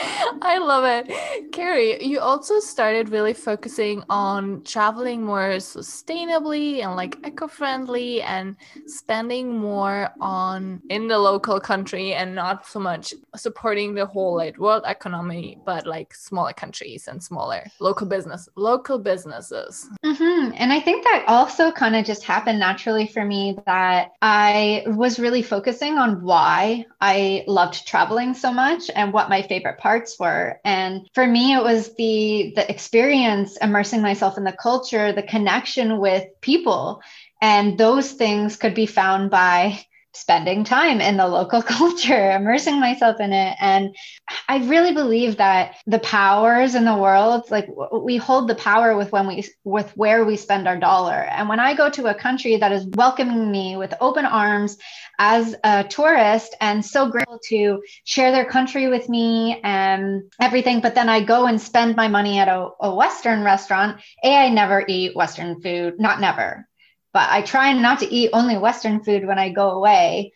I 0.42 0.58
love 0.58 0.84
it. 0.84 1.52
Carrie, 1.52 2.02
you 2.02 2.20
also 2.20 2.58
started 2.60 3.10
really 3.10 3.34
focusing 3.34 4.02
on 4.08 4.62
traveling 4.64 5.22
more 5.22 5.56
sustainably 5.56 6.82
and 6.82 6.96
like 6.96 7.18
eco-friendly 7.26 8.22
and 8.22 8.56
spending 8.86 9.58
more 9.58 10.10
on 10.20 10.80
in 10.88 11.08
the 11.08 11.18
local 11.18 11.60
country 11.60 12.14
and 12.14 12.34
not 12.34 12.66
so 12.66 12.80
much 12.80 13.12
supporting 13.36 13.94
the 13.94 14.06
whole 14.06 14.36
like 14.36 14.58
world 14.58 14.84
economy, 14.86 15.58
but 15.66 15.86
like 15.86 16.14
smaller 16.14 16.52
countries 16.52 17.06
and 17.08 17.22
smaller 17.22 17.64
local 17.78 18.06
business, 18.06 18.48
local 18.56 18.98
businesses. 18.98 19.88
Mm-hmm. 20.04 20.52
And 20.56 20.72
I 20.72 20.80
think 20.80 21.04
that 21.04 21.24
also 21.26 21.70
kind 21.70 21.94
of 21.94 22.04
just 22.04 22.24
happened 22.24 22.58
naturally 22.58 23.06
for 23.06 23.24
me 23.24 23.58
that 23.66 24.12
I 24.22 24.84
was 24.86 25.18
really 25.18 25.42
focusing 25.42 25.98
on 25.98 26.22
why 26.22 26.86
I 27.00 27.44
loved 27.46 27.86
traveling 27.86 28.34
so 28.34 28.52
much 28.52 28.90
and 28.94 29.12
what 29.12 29.28
my 29.28 29.42
favorite 29.42 29.78
parts 29.90 30.20
were. 30.20 30.60
And 30.64 31.08
for 31.14 31.26
me, 31.26 31.52
it 31.52 31.64
was 31.64 31.94
the 31.96 32.52
the 32.54 32.70
experience, 32.70 33.56
immersing 33.56 34.02
myself 34.02 34.38
in 34.38 34.44
the 34.44 34.52
culture, 34.52 35.12
the 35.12 35.24
connection 35.34 35.98
with 35.98 36.24
people. 36.40 37.02
And 37.42 37.76
those 37.76 38.12
things 38.12 38.56
could 38.56 38.74
be 38.74 38.86
found 38.86 39.30
by 39.30 39.84
spending 40.12 40.64
time 40.64 41.00
in 41.00 41.16
the 41.16 41.26
local 41.26 41.62
culture, 41.78 42.32
immersing 42.32 42.80
myself 42.80 43.20
in 43.20 43.32
it. 43.32 43.56
And 43.60 43.94
I 44.48 44.58
really 44.66 44.92
believe 44.92 45.36
that 45.36 45.76
the 45.86 45.98
powers 46.00 46.74
in 46.74 46.84
the 46.84 46.96
world, 46.96 47.50
like 47.50 47.68
we 47.92 48.16
hold 48.16 48.48
the 48.48 48.54
power 48.54 48.96
with 48.96 49.12
when 49.12 49.26
we 49.26 49.44
with 49.64 49.90
where 49.96 50.24
we 50.24 50.36
spend 50.36 50.66
our 50.66 50.78
dollar. 50.78 51.14
And 51.14 51.48
when 51.48 51.60
I 51.60 51.74
go 51.74 51.90
to 51.90 52.06
a 52.06 52.14
country 52.14 52.56
that 52.56 52.72
is 52.72 52.86
welcoming 52.94 53.50
me 53.50 53.76
with 53.76 53.94
open 54.00 54.26
arms 54.26 54.76
as 55.18 55.54
a 55.64 55.84
tourist 55.84 56.56
and 56.60 56.84
so 56.84 57.08
grateful 57.08 57.38
to 57.48 57.82
share 58.04 58.32
their 58.32 58.46
country 58.46 58.88
with 58.88 59.08
me 59.08 59.60
and 59.62 60.22
everything, 60.40 60.80
but 60.80 60.94
then 60.94 61.08
I 61.08 61.22
go 61.22 61.46
and 61.46 61.60
spend 61.60 61.96
my 61.96 62.08
money 62.08 62.38
at 62.38 62.48
a, 62.48 62.68
a 62.80 62.94
Western 62.94 63.42
restaurant. 63.42 64.00
A, 64.24 64.34
I 64.34 64.48
never 64.48 64.84
eat 64.88 65.14
Western 65.14 65.60
food, 65.60 66.00
not 66.00 66.20
never 66.20 66.66
but 67.12 67.28
I 67.30 67.42
try 67.42 67.72
not 67.72 68.00
to 68.00 68.12
eat 68.12 68.30
only 68.32 68.56
Western 68.56 69.02
food 69.02 69.26
when 69.26 69.38
I 69.38 69.50
go 69.50 69.70
away 69.70 70.32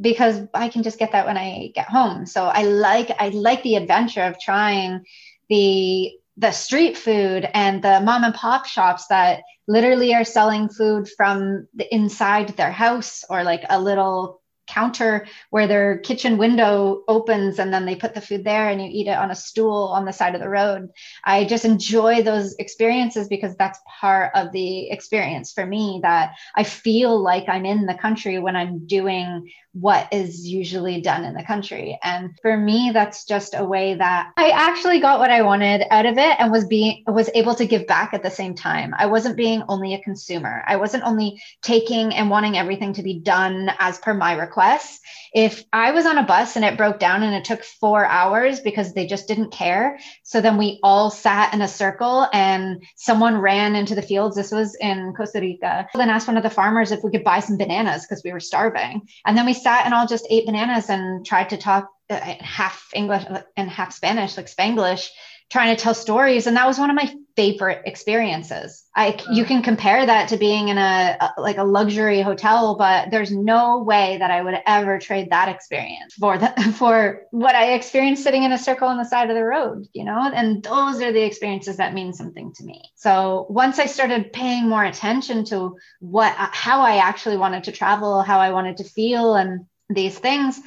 because 0.00 0.40
I 0.54 0.68
can 0.68 0.82
just 0.82 0.98
get 0.98 1.12
that 1.12 1.26
when 1.26 1.36
I 1.36 1.70
get 1.74 1.88
home. 1.88 2.26
So 2.26 2.44
I 2.44 2.62
like 2.62 3.10
I 3.18 3.28
like 3.28 3.62
the 3.62 3.76
adventure 3.76 4.22
of 4.22 4.38
trying 4.38 5.04
the 5.48 6.12
the 6.36 6.52
street 6.52 6.96
food 6.96 7.48
and 7.52 7.82
the 7.82 8.00
mom 8.00 8.24
and 8.24 8.34
pop 8.34 8.66
shops 8.66 9.06
that 9.08 9.42
literally 9.68 10.14
are 10.14 10.24
selling 10.24 10.68
food 10.68 11.08
from 11.16 11.66
the 11.74 11.94
inside 11.94 12.48
their 12.50 12.70
house 12.72 13.24
or 13.28 13.44
like 13.44 13.62
a 13.68 13.80
little 13.80 14.40
counter 14.70 15.26
where 15.50 15.66
their 15.66 15.98
kitchen 15.98 16.38
window 16.38 17.02
opens 17.08 17.58
and 17.58 17.72
then 17.72 17.84
they 17.84 17.96
put 17.96 18.14
the 18.14 18.20
food 18.20 18.44
there 18.44 18.68
and 18.68 18.80
you 18.80 18.88
eat 18.90 19.08
it 19.08 19.16
on 19.16 19.30
a 19.30 19.34
stool 19.34 19.88
on 19.94 20.04
the 20.04 20.12
side 20.12 20.34
of 20.34 20.40
the 20.40 20.48
road. 20.48 20.88
I 21.24 21.44
just 21.44 21.64
enjoy 21.64 22.22
those 22.22 22.54
experiences 22.58 23.28
because 23.28 23.56
that's 23.56 23.80
part 24.00 24.32
of 24.34 24.52
the 24.52 24.90
experience 24.90 25.52
for 25.52 25.66
me 25.66 26.00
that 26.02 26.34
I 26.54 26.64
feel 26.64 27.20
like 27.20 27.48
I'm 27.48 27.66
in 27.66 27.86
the 27.86 27.94
country 27.94 28.38
when 28.38 28.56
I'm 28.56 28.86
doing 28.86 29.50
what 29.72 30.12
is 30.12 30.48
usually 30.48 31.00
done 31.00 31.24
in 31.24 31.34
the 31.34 31.44
country. 31.44 31.98
And 32.02 32.36
for 32.42 32.56
me, 32.56 32.90
that's 32.92 33.24
just 33.24 33.54
a 33.56 33.64
way 33.64 33.94
that 33.94 34.32
I 34.36 34.50
actually 34.50 34.98
got 35.00 35.20
what 35.20 35.30
I 35.30 35.42
wanted 35.42 35.84
out 35.90 36.06
of 36.06 36.18
it 36.18 36.36
and 36.40 36.50
was 36.50 36.66
being 36.66 37.04
was 37.06 37.30
able 37.34 37.54
to 37.54 37.66
give 37.66 37.86
back 37.86 38.12
at 38.12 38.22
the 38.22 38.30
same 38.30 38.54
time. 38.54 38.94
I 38.98 39.06
wasn't 39.06 39.36
being 39.36 39.62
only 39.68 39.94
a 39.94 40.02
consumer. 40.02 40.64
I 40.66 40.76
wasn't 40.76 41.04
only 41.04 41.40
taking 41.62 42.14
and 42.14 42.30
wanting 42.30 42.56
everything 42.56 42.94
to 42.94 43.02
be 43.02 43.20
done 43.20 43.70
as 43.78 43.98
per 43.98 44.12
my 44.12 44.34
requests. 44.60 45.00
If 45.32 45.64
I 45.72 45.92
was 45.92 46.06
on 46.06 46.18
a 46.18 46.24
bus 46.24 46.56
and 46.56 46.64
it 46.64 46.76
broke 46.76 46.98
down 46.98 47.22
and 47.22 47.34
it 47.34 47.44
took 47.44 47.62
four 47.62 48.04
hours 48.04 48.60
because 48.60 48.92
they 48.92 49.06
just 49.06 49.28
didn't 49.28 49.52
care. 49.52 49.98
So 50.24 50.40
then 50.40 50.56
we 50.56 50.80
all 50.82 51.10
sat 51.10 51.54
in 51.54 51.62
a 51.62 51.68
circle 51.68 52.26
and 52.32 52.82
someone 52.96 53.38
ran 53.38 53.76
into 53.76 53.94
the 53.94 54.02
fields. 54.02 54.36
This 54.36 54.50
was 54.50 54.74
in 54.80 55.14
Costa 55.16 55.40
Rica. 55.40 55.86
Then 55.94 56.10
asked 56.10 56.26
one 56.26 56.36
of 56.36 56.42
the 56.42 56.50
farmers 56.50 56.90
if 56.90 57.04
we 57.04 57.10
could 57.10 57.24
buy 57.24 57.40
some 57.40 57.56
bananas 57.56 58.06
because 58.06 58.24
we 58.24 58.32
were 58.32 58.40
starving. 58.40 59.02
And 59.24 59.38
then 59.38 59.46
we 59.46 59.54
sat 59.54 59.84
and 59.84 59.94
all 59.94 60.06
just 60.06 60.26
ate 60.30 60.46
bananas 60.46 60.90
and 60.90 61.24
tried 61.24 61.50
to 61.50 61.56
talk 61.56 61.88
uh, 62.10 62.18
half 62.40 62.88
English 62.92 63.24
and 63.56 63.70
half 63.70 63.92
Spanish, 63.92 64.36
like 64.36 64.46
Spanglish, 64.46 65.08
trying 65.50 65.74
to 65.74 65.82
tell 65.82 65.94
stories. 65.94 66.46
And 66.46 66.56
that 66.56 66.66
was 66.66 66.78
one 66.78 66.90
of 66.90 66.96
my 66.96 67.12
favorite 67.36 67.82
experiences. 67.86 68.84
I 68.94 69.18
you 69.32 69.44
mm. 69.44 69.48
can 69.48 69.62
compare 69.62 70.04
that 70.04 70.28
to 70.28 70.36
being 70.36 70.68
in 70.68 70.78
a, 70.78 71.16
a, 71.20 71.40
like 71.40 71.58
a 71.58 71.64
luxury 71.64 72.20
hotel, 72.20 72.76
but 72.76 73.10
there's 73.10 73.32
no 73.32 73.82
way 73.82 74.18
that 74.18 74.30
I 74.30 74.42
would 74.42 74.60
ever 74.66 74.98
trade 74.98 75.30
that 75.30 75.48
experience 75.48 76.14
for 76.14 76.38
the, 76.38 76.48
for 76.76 77.22
what 77.30 77.54
I 77.54 77.72
experienced 77.72 78.22
sitting 78.22 78.42
in 78.42 78.52
a 78.52 78.58
circle 78.58 78.88
on 78.88 78.98
the 78.98 79.04
side 79.04 79.30
of 79.30 79.36
the 79.36 79.44
road, 79.44 79.86
you 79.92 80.04
know? 80.04 80.30
And 80.32 80.62
those 80.62 81.00
are 81.00 81.12
the 81.12 81.24
experiences 81.24 81.78
that 81.78 81.94
mean 81.94 82.12
something 82.12 82.52
to 82.54 82.64
me. 82.64 82.82
So 82.96 83.46
once 83.48 83.78
I 83.78 83.86
started 83.86 84.32
paying 84.32 84.68
more 84.68 84.84
attention 84.84 85.44
to 85.46 85.76
what 86.00 86.34
uh, 86.38 86.48
how 86.52 86.82
I 86.82 86.96
actually 86.96 87.36
wanted 87.36 87.64
to 87.64 87.72
travel, 87.72 88.22
how 88.22 88.38
I 88.38 88.50
wanted 88.50 88.76
to 88.78 88.84
feel 88.84 89.34
and 89.34 89.66
these 89.88 90.18
things, 90.18 90.60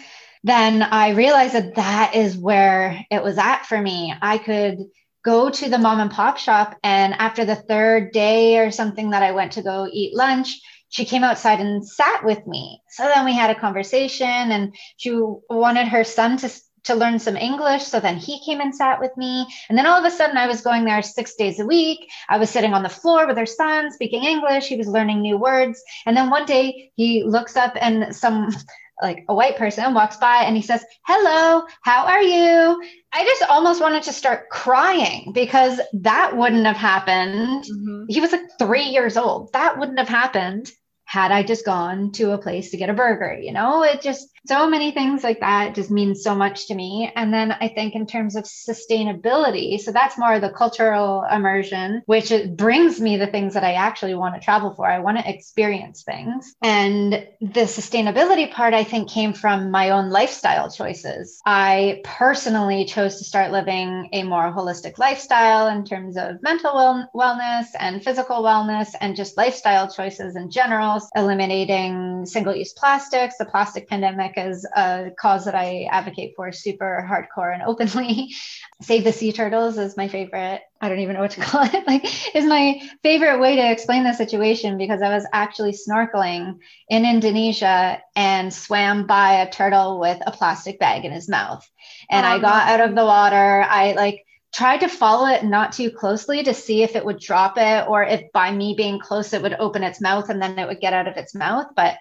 then 0.44 0.84
I 0.84 1.12
realized 1.12 1.54
that 1.54 1.76
that 1.76 2.16
is 2.16 2.38
where 2.38 3.06
it 3.10 3.24
was 3.24 3.38
at 3.38 3.66
for 3.66 3.80
me. 3.80 4.14
I 4.22 4.38
could 4.38 4.80
go 5.24 5.50
to 5.50 5.70
the 5.70 5.78
mom 5.78 6.02
and 6.02 6.12
pop 6.12 6.38
shop. 6.38 6.76
And 6.84 7.14
after 7.14 7.46
the 7.46 7.56
third 7.56 8.12
day 8.12 8.60
or 8.60 8.72
something 8.72 9.12
that 9.12 9.24
I 9.24 9.32
went 9.32 9.54
to 9.54 9.64
go 9.64 9.88
eat 9.92 10.16
lunch, 10.16 10.60
she 10.90 11.06
came 11.06 11.24
outside 11.24 11.60
and 11.60 11.88
sat 11.88 12.24
with 12.24 12.46
me. 12.46 12.82
So 12.90 13.04
then 13.04 13.26
we 13.26 13.34
had 13.34 13.50
a 13.50 13.60
conversation 13.60 14.28
and 14.28 14.76
she 14.98 15.12
wanted 15.50 15.88
her 15.88 16.04
son 16.04 16.38
to 16.38 16.50
to 16.84 16.96
learn 16.96 17.18
some 17.18 17.38
English. 17.38 17.84
So 17.84 18.02
then 18.02 18.18
he 18.18 18.44
came 18.44 18.60
and 18.60 18.76
sat 18.76 19.00
with 19.00 19.16
me. 19.16 19.48
And 19.70 19.78
then 19.78 19.86
all 19.86 19.98
of 19.98 20.06
a 20.06 20.12
sudden, 20.12 20.38
I 20.38 20.48
was 20.48 20.60
going 20.60 20.84
there 20.84 21.02
six 21.02 21.36
days 21.36 21.60
a 21.62 21.66
week. 21.66 22.12
I 22.28 22.38
was 22.38 22.50
sitting 22.50 22.74
on 22.74 22.84
the 22.84 22.90
floor 22.90 23.26
with 23.26 23.38
her 23.38 23.46
son 23.46 23.90
speaking 23.90 24.24
English. 24.24 24.68
He 24.68 24.76
was 24.76 24.88
learning 24.88 25.22
new 25.22 25.38
words. 25.38 25.82
And 26.06 26.16
then 26.16 26.30
one 26.30 26.46
day 26.46 26.92
he 26.96 27.24
looks 27.24 27.56
up 27.56 27.74
and 27.80 28.14
some 28.14 28.54
like 29.02 29.26
a 29.28 29.34
white 29.34 29.58
person 29.58 29.94
walks 29.94 30.18
by 30.18 30.44
and 30.44 30.56
he 30.56 30.62
says, 30.62 30.84
Hello, 31.06 31.66
how 31.82 32.06
are 32.06 32.22
you? 32.22 32.84
I 33.12 33.24
just 33.26 33.44
almost 33.50 33.82
wanted 33.82 34.04
to 34.04 34.14
start 34.14 34.50
crying 34.50 35.32
because 35.34 35.80
that 35.94 36.36
wouldn't 36.36 36.66
have 36.66 36.78
happened. 36.78 37.64
Mm-hmm. 37.66 38.06
He 38.10 38.22
was 38.22 38.32
like 38.32 38.58
three 38.60 38.86
years 38.86 39.18
old. 39.18 39.54
That 39.54 39.78
wouldn't 39.78 40.00
have 40.00 40.10
happened 40.10 40.72
had 41.06 41.32
I 41.32 41.44
just 41.44 41.66
gone 41.66 42.12
to 42.14 42.32
a 42.32 42.38
place 42.38 42.72
to 42.72 42.78
get 42.78 42.90
a 42.90 42.94
burger. 42.94 43.38
You 43.40 43.54
know, 43.54 43.84
it 43.84 44.02
just 44.02 44.30
so 44.46 44.70
many 44.70 44.92
things 44.92 45.24
like 45.24 45.40
that 45.40 45.76
just 45.76 45.90
means 45.90 46.24
so 46.24 46.36
much 46.36 46.68
to 46.68 46.76
me. 46.76 47.12
And 47.16 47.34
then 47.34 47.52
I 47.52 47.70
think 47.70 47.96
in 47.96 48.06
terms 48.06 48.36
of 48.36 48.44
sustainability, 48.44 49.80
so 49.80 49.92
that's 49.92 50.18
more 50.18 50.40
the 50.40 50.50
cultural 50.50 51.24
immersion, 51.32 52.02
which 52.06 52.32
brings 52.56 53.00
me 53.00 53.18
the 53.18 53.28
things 53.28 53.54
that 53.54 53.64
I 53.64 53.74
actually 53.74 54.16
want 54.16 54.36
to 54.36 54.42
travel 54.42 54.74
for. 54.74 54.86
I 54.86 55.00
want 55.00 55.18
to 55.18 55.30
experience 55.30 56.04
things. 56.04 56.56
And 56.62 57.28
the 57.40 57.62
sustainability 57.62 58.52
part, 58.52 58.74
I 58.74 58.84
think, 58.84 59.10
came 59.10 59.34
from 59.34 59.72
my 59.72 59.92
own 59.92 60.10
lifestyle 60.10 60.70
choices. 60.70 61.40
I 61.46 62.02
personally 62.04 62.86
chose 62.86 63.18
to 63.18 63.24
start 63.24 63.52
living 63.52 64.10
a 64.12 64.24
more 64.24 64.52
holistic 64.52 64.98
lifestyle 64.98 65.68
in 65.68 65.86
terms 65.86 66.18
of 66.18 66.42
mental 66.42 66.74
well- 66.74 67.10
wellness 67.16 67.68
and 67.80 68.04
physical 68.04 68.44
wellness 68.44 68.90
and 69.00 69.16
just 69.16 69.38
lifestyle 69.38 69.90
choices 69.90 70.36
in 70.36 70.50
general, 70.50 71.02
eliminating 71.16 72.26
single 72.26 72.56
use 72.56 72.74
plastics, 72.74 73.38
the 73.38 73.46
plastic 73.46 73.88
pandemic 73.88 74.33
is 74.38 74.66
a 74.76 75.12
cause 75.18 75.46
that 75.46 75.56
I 75.56 75.88
advocate 75.92 76.34
for 76.36 76.52
super 76.52 77.08
hardcore 77.10 77.54
and 77.54 77.64
openly. 77.64 78.30
Save 78.82 79.04
the 79.04 79.12
Sea 79.12 79.32
Turtles 79.32 79.78
is 79.78 79.98
my 79.98 80.08
favorite. 80.08 80.62
I 80.82 80.90
don't 80.90 81.00
even 81.00 81.16
know 81.16 81.22
what 81.22 81.32
to 81.32 81.42
call 81.42 81.64
it. 81.66 81.88
Like, 81.88 82.36
is 82.36 82.46
my 82.46 82.82
favorite 83.02 83.40
way 83.40 83.56
to 83.56 83.72
explain 83.72 84.04
the 84.04 84.14
situation 84.14 84.78
because 84.78 85.02
I 85.02 85.16
was 85.16 85.26
actually 85.32 85.74
snorkeling 85.74 86.60
in 86.90 87.06
Indonesia 87.06 88.02
and 88.16 88.54
swam 88.54 89.08
by 89.08 89.42
a 89.42 89.52
turtle 89.52 90.00
with 90.00 90.22
a 90.26 90.32
plastic 90.32 90.80
bag 90.80 91.06
in 91.06 91.12
his 91.12 91.30
mouth. 91.30 91.68
And 92.10 92.26
I 92.26 92.38
oh, 92.38 92.42
got 92.42 92.68
out 92.68 92.90
of 92.90 92.96
the 92.96 93.06
water. 93.06 93.66
I 93.68 93.94
like 93.94 94.26
tried 94.54 94.82
to 94.82 94.88
follow 94.88 95.28
it 95.28 95.44
not 95.44 95.72
too 95.72 95.90
closely 95.90 96.44
to 96.44 96.54
see 96.54 96.84
if 96.84 96.96
it 96.96 97.04
would 97.04 97.20
drop 97.20 97.56
it 97.58 97.88
or 97.88 98.04
if 98.04 98.32
by 98.32 98.52
me 98.52 98.76
being 98.78 99.00
close 99.00 99.34
it 99.34 99.42
would 99.42 99.56
open 99.56 99.84
its 99.84 100.00
mouth 100.00 100.30
and 100.30 100.42
then 100.42 100.60
it 100.60 100.68
would 100.68 100.80
get 100.80 100.94
out 100.94 101.08
of 101.08 101.18
its 101.18 101.34
mouth. 101.34 101.68
But 101.76 101.96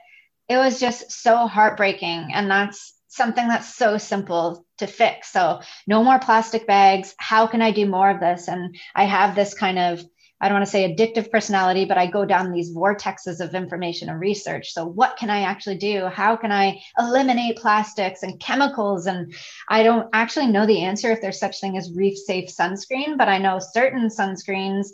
it 0.49 0.57
was 0.57 0.81
just 0.81 1.11
so 1.11 1.47
heartbreaking. 1.47 2.31
And 2.33 2.51
that's 2.51 2.95
something 3.09 3.47
that's 3.47 3.75
so 3.75 3.99
simple 3.99 4.67
to 4.79 4.87
fix. 4.87 5.33
So, 5.33 5.61
no 5.87 6.03
more 6.03 6.19
plastic 6.19 6.67
bags. 6.67 7.15
How 7.19 7.47
can 7.47 7.63
I 7.63 7.71
do 7.71 7.87
more 7.87 8.11
of 8.11 8.21
this? 8.21 8.49
And 8.49 8.77
I 8.95 9.05
have 9.05 9.35
this 9.35 9.55
kind 9.55 9.79
of, 9.79 10.03
I 10.41 10.49
don't 10.49 10.57
want 10.57 10.65
to 10.65 10.71
say 10.71 10.93
addictive 10.93 11.31
personality, 11.31 11.85
but 11.85 11.99
I 11.99 12.07
go 12.07 12.25
down 12.25 12.51
these 12.51 12.75
vortexes 12.75 13.41
of 13.41 13.55
information 13.55 14.09
and 14.09 14.19
research. 14.19 14.73
So, 14.73 14.87
what 14.87 15.17
can 15.19 15.31
I 15.31 15.43
actually 15.43 15.77
do? 15.77 16.07
How 16.07 16.37
can 16.37 16.51
I 16.51 16.81
eliminate 16.99 17.59
plastics 17.59 18.23
and 18.23 18.41
chemicals? 18.41 19.07
And 19.07 19.35
I 19.69 19.83
don't 19.83 20.09
actually 20.13 20.47
know 20.47 20.67
the 20.67 20.83
answer 20.83 21.13
if 21.13 21.21
there's 21.21 21.39
such 21.39 21.61
thing 21.61 21.77
as 21.77 21.93
reef 21.95 22.17
safe 22.17 22.49
sunscreen, 22.49 23.19
but 23.19 23.29
I 23.29 23.39
know 23.39 23.59
certain 23.59 24.09
sunscreens 24.09 24.89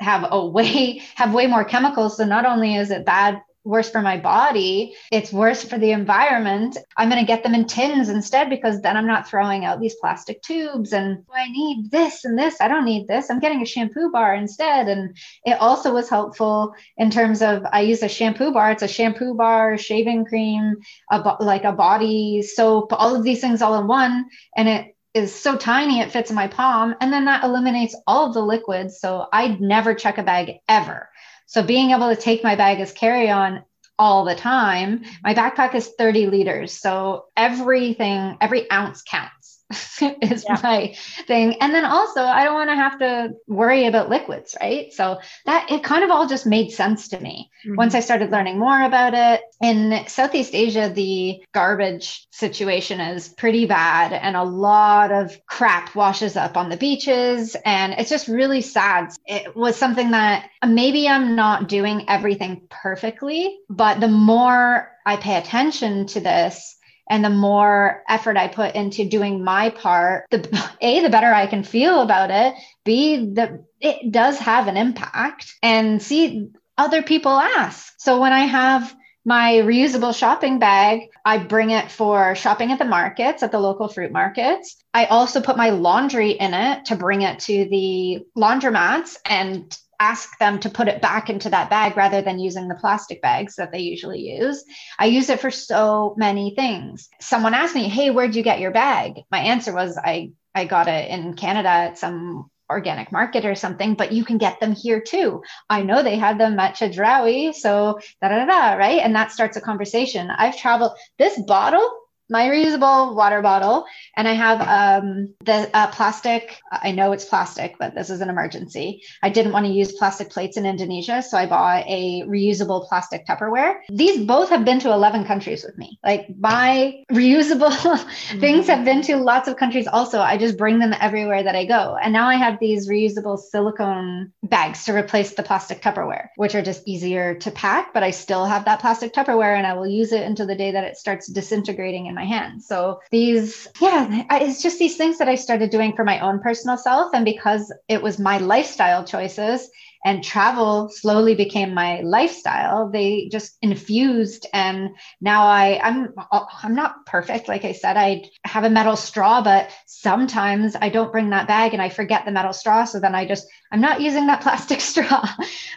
have 0.00 0.26
a 0.30 0.46
way 0.46 1.02
have 1.14 1.34
way 1.34 1.46
more 1.46 1.64
chemicals 1.64 2.16
so 2.16 2.24
not 2.24 2.44
only 2.44 2.74
is 2.74 2.90
it 2.90 3.06
bad 3.06 3.40
worse 3.64 3.90
for 3.90 4.02
my 4.02 4.18
body. 4.18 4.94
It's 5.10 5.32
worse 5.32 5.64
for 5.64 5.78
the 5.78 5.92
environment. 5.92 6.76
I'm 6.96 7.08
going 7.08 7.20
to 7.20 7.26
get 7.26 7.42
them 7.42 7.54
in 7.54 7.66
tins 7.66 8.08
instead 8.08 8.50
because 8.50 8.80
then 8.82 8.96
I'm 8.96 9.06
not 9.06 9.28
throwing 9.28 9.64
out 9.64 9.80
these 9.80 9.96
plastic 9.96 10.42
tubes 10.42 10.92
and 10.92 11.24
oh, 11.28 11.34
I 11.34 11.50
need 11.50 11.90
this 11.90 12.24
and 12.24 12.38
this. 12.38 12.60
I 12.60 12.68
don't 12.68 12.84
need 12.84 13.08
this. 13.08 13.30
I'm 13.30 13.40
getting 13.40 13.62
a 13.62 13.66
shampoo 13.66 14.10
bar 14.12 14.34
instead. 14.34 14.88
And 14.88 15.16
it 15.44 15.60
also 15.60 15.92
was 15.92 16.08
helpful 16.10 16.74
in 16.98 17.10
terms 17.10 17.42
of 17.42 17.64
I 17.72 17.80
use 17.80 18.02
a 18.02 18.08
shampoo 18.08 18.52
bar. 18.52 18.70
It's 18.70 18.82
a 18.82 18.88
shampoo 18.88 19.34
bar, 19.34 19.78
shaving 19.78 20.26
cream, 20.26 20.76
a 21.10 21.22
bo- 21.22 21.36
like 21.40 21.64
a 21.64 21.72
body 21.72 22.42
soap, 22.42 22.92
all 22.92 23.16
of 23.16 23.24
these 23.24 23.40
things 23.40 23.62
all 23.62 23.80
in 23.80 23.86
one. 23.86 24.26
And 24.56 24.68
it 24.68 24.94
is 25.14 25.32
so 25.32 25.56
tiny 25.56 26.00
it 26.00 26.10
fits 26.10 26.30
in 26.30 26.36
my 26.36 26.48
palm 26.48 26.94
and 27.00 27.12
then 27.12 27.24
that 27.24 27.44
eliminates 27.44 27.96
all 28.06 28.26
of 28.26 28.34
the 28.34 28.42
liquids 28.42 28.98
so 28.98 29.26
i'd 29.32 29.60
never 29.60 29.94
check 29.94 30.18
a 30.18 30.24
bag 30.24 30.54
ever 30.68 31.08
so 31.46 31.62
being 31.62 31.90
able 31.90 32.14
to 32.14 32.20
take 32.20 32.42
my 32.42 32.56
bag 32.56 32.80
as 32.80 32.92
carry 32.92 33.30
on 33.30 33.64
all 33.98 34.24
the 34.24 34.34
time, 34.34 35.04
my 35.22 35.34
backpack 35.34 35.74
is 35.74 35.92
30 35.98 36.26
liters. 36.26 36.72
So 36.72 37.26
everything, 37.36 38.36
every 38.40 38.70
ounce 38.70 39.02
counts. 39.02 39.43
is 40.22 40.44
yeah. 40.44 40.60
my 40.62 40.94
thing. 41.26 41.56
And 41.60 41.74
then 41.74 41.84
also, 41.84 42.22
I 42.22 42.44
don't 42.44 42.54
want 42.54 42.70
to 42.70 42.76
have 42.76 42.98
to 42.98 43.34
worry 43.46 43.86
about 43.86 44.10
liquids, 44.10 44.54
right? 44.60 44.92
So 44.92 45.18
that 45.46 45.70
it 45.70 45.82
kind 45.82 46.04
of 46.04 46.10
all 46.10 46.26
just 46.26 46.46
made 46.46 46.70
sense 46.70 47.08
to 47.08 47.20
me 47.20 47.50
mm-hmm. 47.64 47.76
once 47.76 47.94
I 47.94 48.00
started 48.00 48.30
learning 48.30 48.58
more 48.58 48.82
about 48.82 49.14
it. 49.14 49.42
In 49.62 50.06
Southeast 50.06 50.54
Asia, 50.54 50.92
the 50.94 51.42
garbage 51.52 52.26
situation 52.30 53.00
is 53.00 53.28
pretty 53.28 53.66
bad, 53.66 54.12
and 54.12 54.36
a 54.36 54.44
lot 54.44 55.10
of 55.10 55.38
crap 55.46 55.94
washes 55.94 56.36
up 56.36 56.56
on 56.56 56.68
the 56.68 56.76
beaches. 56.76 57.56
And 57.64 57.94
it's 57.94 58.10
just 58.10 58.28
really 58.28 58.60
sad. 58.60 59.10
It 59.26 59.56
was 59.56 59.76
something 59.76 60.10
that 60.10 60.50
maybe 60.66 61.08
I'm 61.08 61.36
not 61.36 61.68
doing 61.68 62.08
everything 62.08 62.66
perfectly, 62.70 63.58
but 63.70 64.00
the 64.00 64.08
more 64.08 64.90
I 65.06 65.16
pay 65.16 65.36
attention 65.36 66.06
to 66.08 66.20
this, 66.20 66.76
and 67.08 67.24
the 67.24 67.30
more 67.30 68.02
effort 68.08 68.36
I 68.36 68.48
put 68.48 68.74
into 68.74 69.08
doing 69.08 69.44
my 69.44 69.70
part, 69.70 70.26
the 70.30 70.70
A, 70.80 71.00
the 71.00 71.10
better 71.10 71.32
I 71.32 71.46
can 71.46 71.62
feel 71.62 72.00
about 72.00 72.30
it. 72.30 72.54
B, 72.84 73.16
the 73.32 73.64
it 73.80 74.10
does 74.10 74.38
have 74.38 74.68
an 74.68 74.76
impact. 74.76 75.54
And 75.62 76.02
C, 76.02 76.48
other 76.78 77.02
people 77.02 77.32
ask. 77.32 77.94
So 77.98 78.20
when 78.20 78.32
I 78.32 78.46
have 78.46 78.94
my 79.24 79.52
reusable 79.64 80.16
shopping 80.16 80.58
bag, 80.58 81.08
I 81.24 81.38
bring 81.38 81.70
it 81.70 81.90
for 81.90 82.34
shopping 82.34 82.72
at 82.72 82.78
the 82.78 82.84
markets, 82.84 83.42
at 83.42 83.52
the 83.52 83.58
local 83.58 83.88
fruit 83.88 84.12
markets. 84.12 84.76
I 84.92 85.06
also 85.06 85.40
put 85.40 85.56
my 85.56 85.70
laundry 85.70 86.32
in 86.32 86.52
it 86.52 86.86
to 86.86 86.96
bring 86.96 87.22
it 87.22 87.40
to 87.40 87.66
the 87.70 88.26
laundromats 88.36 89.16
and 89.24 89.76
ask 90.04 90.38
them 90.38 90.58
to 90.60 90.68
put 90.68 90.88
it 90.88 91.00
back 91.00 91.30
into 91.30 91.48
that 91.50 91.70
bag 91.70 91.96
rather 91.96 92.20
than 92.22 92.38
using 92.38 92.68
the 92.68 92.80
plastic 92.82 93.22
bags 93.22 93.56
that 93.56 93.72
they 93.72 93.80
usually 93.80 94.20
use. 94.20 94.62
I 94.98 95.06
use 95.06 95.28
it 95.30 95.40
for 95.40 95.50
so 95.50 96.14
many 96.16 96.54
things. 96.54 97.08
Someone 97.20 97.54
asked 97.54 97.74
me, 97.74 97.88
"Hey, 97.88 98.10
where'd 98.10 98.36
you 98.36 98.42
get 98.42 98.60
your 98.60 98.70
bag?" 98.70 99.22
My 99.30 99.38
answer 99.38 99.72
was, 99.72 99.98
"I 100.12 100.30
I 100.54 100.66
got 100.66 100.88
it 100.88 101.10
in 101.10 101.34
Canada 101.34 101.68
at 101.68 101.98
some 101.98 102.50
organic 102.70 103.12
market 103.12 103.44
or 103.44 103.54
something, 103.54 103.94
but 103.94 104.12
you 104.12 104.24
can 104.24 104.38
get 104.38 104.60
them 104.60 104.72
here 104.72 105.00
too. 105.00 105.42
I 105.68 105.82
know 105.82 106.02
they 106.02 106.16
had 106.16 106.38
them 106.38 106.58
at 106.58 106.76
Chedraui, 106.76 107.54
so 107.54 107.98
da 108.20 108.28
da 108.28 108.44
da, 108.46 108.74
right? 108.74 109.00
And 109.00 109.14
that 109.16 109.32
starts 109.32 109.56
a 109.56 109.60
conversation. 109.60 110.30
I've 110.30 110.56
traveled 110.56 110.92
this 111.18 111.40
bottle 111.46 111.88
my 112.30 112.48
reusable 112.48 113.14
water 113.14 113.42
bottle 113.42 113.84
and 114.16 114.26
i 114.26 114.32
have 114.32 114.60
um, 114.60 115.34
the 115.44 115.70
uh, 115.74 115.86
plastic 115.88 116.60
i 116.72 116.90
know 116.90 117.12
it's 117.12 117.24
plastic 117.24 117.76
but 117.78 117.94
this 117.94 118.10
is 118.10 118.20
an 118.20 118.28
emergency. 118.28 119.02
I 119.22 119.30
didn't 119.30 119.52
want 119.52 119.66
to 119.66 119.72
use 119.72 119.92
plastic 119.92 120.30
plates 120.30 120.56
in 120.56 120.66
indonesia 120.66 121.22
so 121.22 121.36
i 121.36 121.46
bought 121.46 121.84
a 121.86 122.22
reusable 122.22 122.86
plastic 122.88 123.26
tupperware. 123.26 123.76
These 123.88 124.24
both 124.24 124.48
have 124.50 124.64
been 124.64 124.80
to 124.80 124.92
11 124.92 125.24
countries 125.24 125.64
with 125.64 125.76
me. 125.78 125.98
Like 126.04 126.26
my 126.38 127.02
reusable 127.10 127.72
things 128.40 128.66
have 128.68 128.84
been 128.84 129.02
to 129.02 129.16
lots 129.16 129.48
of 129.48 129.56
countries 129.56 129.86
also. 129.86 130.20
I 130.20 130.36
just 130.36 130.56
bring 130.56 130.78
them 130.78 130.94
everywhere 131.00 131.42
that 131.42 131.56
i 131.56 131.64
go. 131.64 131.96
And 132.02 132.12
now 132.12 132.28
i 132.28 132.34
have 132.34 132.58
these 132.60 132.88
reusable 132.88 133.38
silicone 133.38 134.32
bags 134.42 134.84
to 134.84 134.94
replace 134.94 135.34
the 135.34 135.42
plastic 135.42 135.82
tupperware 135.82 136.28
which 136.36 136.54
are 136.54 136.62
just 136.62 136.82
easier 136.86 137.34
to 137.34 137.50
pack 137.50 137.92
but 137.92 138.02
i 138.02 138.10
still 138.10 138.44
have 138.44 138.64
that 138.64 138.80
plastic 138.80 139.12
tupperware 139.12 139.56
and 139.56 139.66
i 139.66 139.74
will 139.74 139.86
use 139.86 140.12
it 140.12 140.22
until 140.22 140.46
the 140.46 140.54
day 140.54 140.70
that 140.70 140.84
it 140.84 140.96
starts 140.96 141.26
disintegrating 141.26 142.06
in 142.14 142.22
my 142.22 142.24
hands. 142.24 142.66
So 142.66 143.00
these, 143.10 143.68
yeah, 143.80 144.24
it's 144.30 144.62
just 144.62 144.78
these 144.78 144.96
things 144.96 145.18
that 145.18 145.28
I 145.28 145.34
started 145.34 145.70
doing 145.70 145.94
for 145.94 146.04
my 146.04 146.20
own 146.20 146.40
personal 146.40 146.76
self. 146.76 147.12
And 147.14 147.24
because 147.24 147.72
it 147.88 148.02
was 148.02 148.18
my 148.18 148.38
lifestyle 148.38 149.04
choices, 149.04 149.68
and 150.04 150.22
travel 150.22 150.90
slowly 150.90 151.34
became 151.34 151.72
my 151.72 152.02
lifestyle. 152.02 152.90
They 152.90 153.28
just 153.32 153.56
infused 153.62 154.46
and 154.52 154.90
now 155.20 155.46
i 155.46 155.80
i'm 155.82 156.14
i'm 156.62 156.74
not 156.74 157.06
perfect. 157.06 157.48
Like 157.48 157.64
i 157.64 157.72
said 157.72 157.96
i 157.96 158.24
have 158.44 158.64
a 158.64 158.70
metal 158.70 158.96
straw 158.96 159.42
but 159.42 159.70
sometimes 159.86 160.76
i 160.80 160.90
don't 160.90 161.12
bring 161.12 161.30
that 161.30 161.48
bag 161.48 161.72
and 161.72 161.82
i 161.82 161.88
forget 161.88 162.24
the 162.24 162.32
metal 162.32 162.52
straw 162.52 162.84
so 162.84 163.00
then 163.00 163.14
i 163.14 163.26
just 163.26 163.46
i'm 163.72 163.80
not 163.80 164.00
using 164.00 164.26
that 164.26 164.40
plastic 164.46 164.80
straw. 164.80 165.26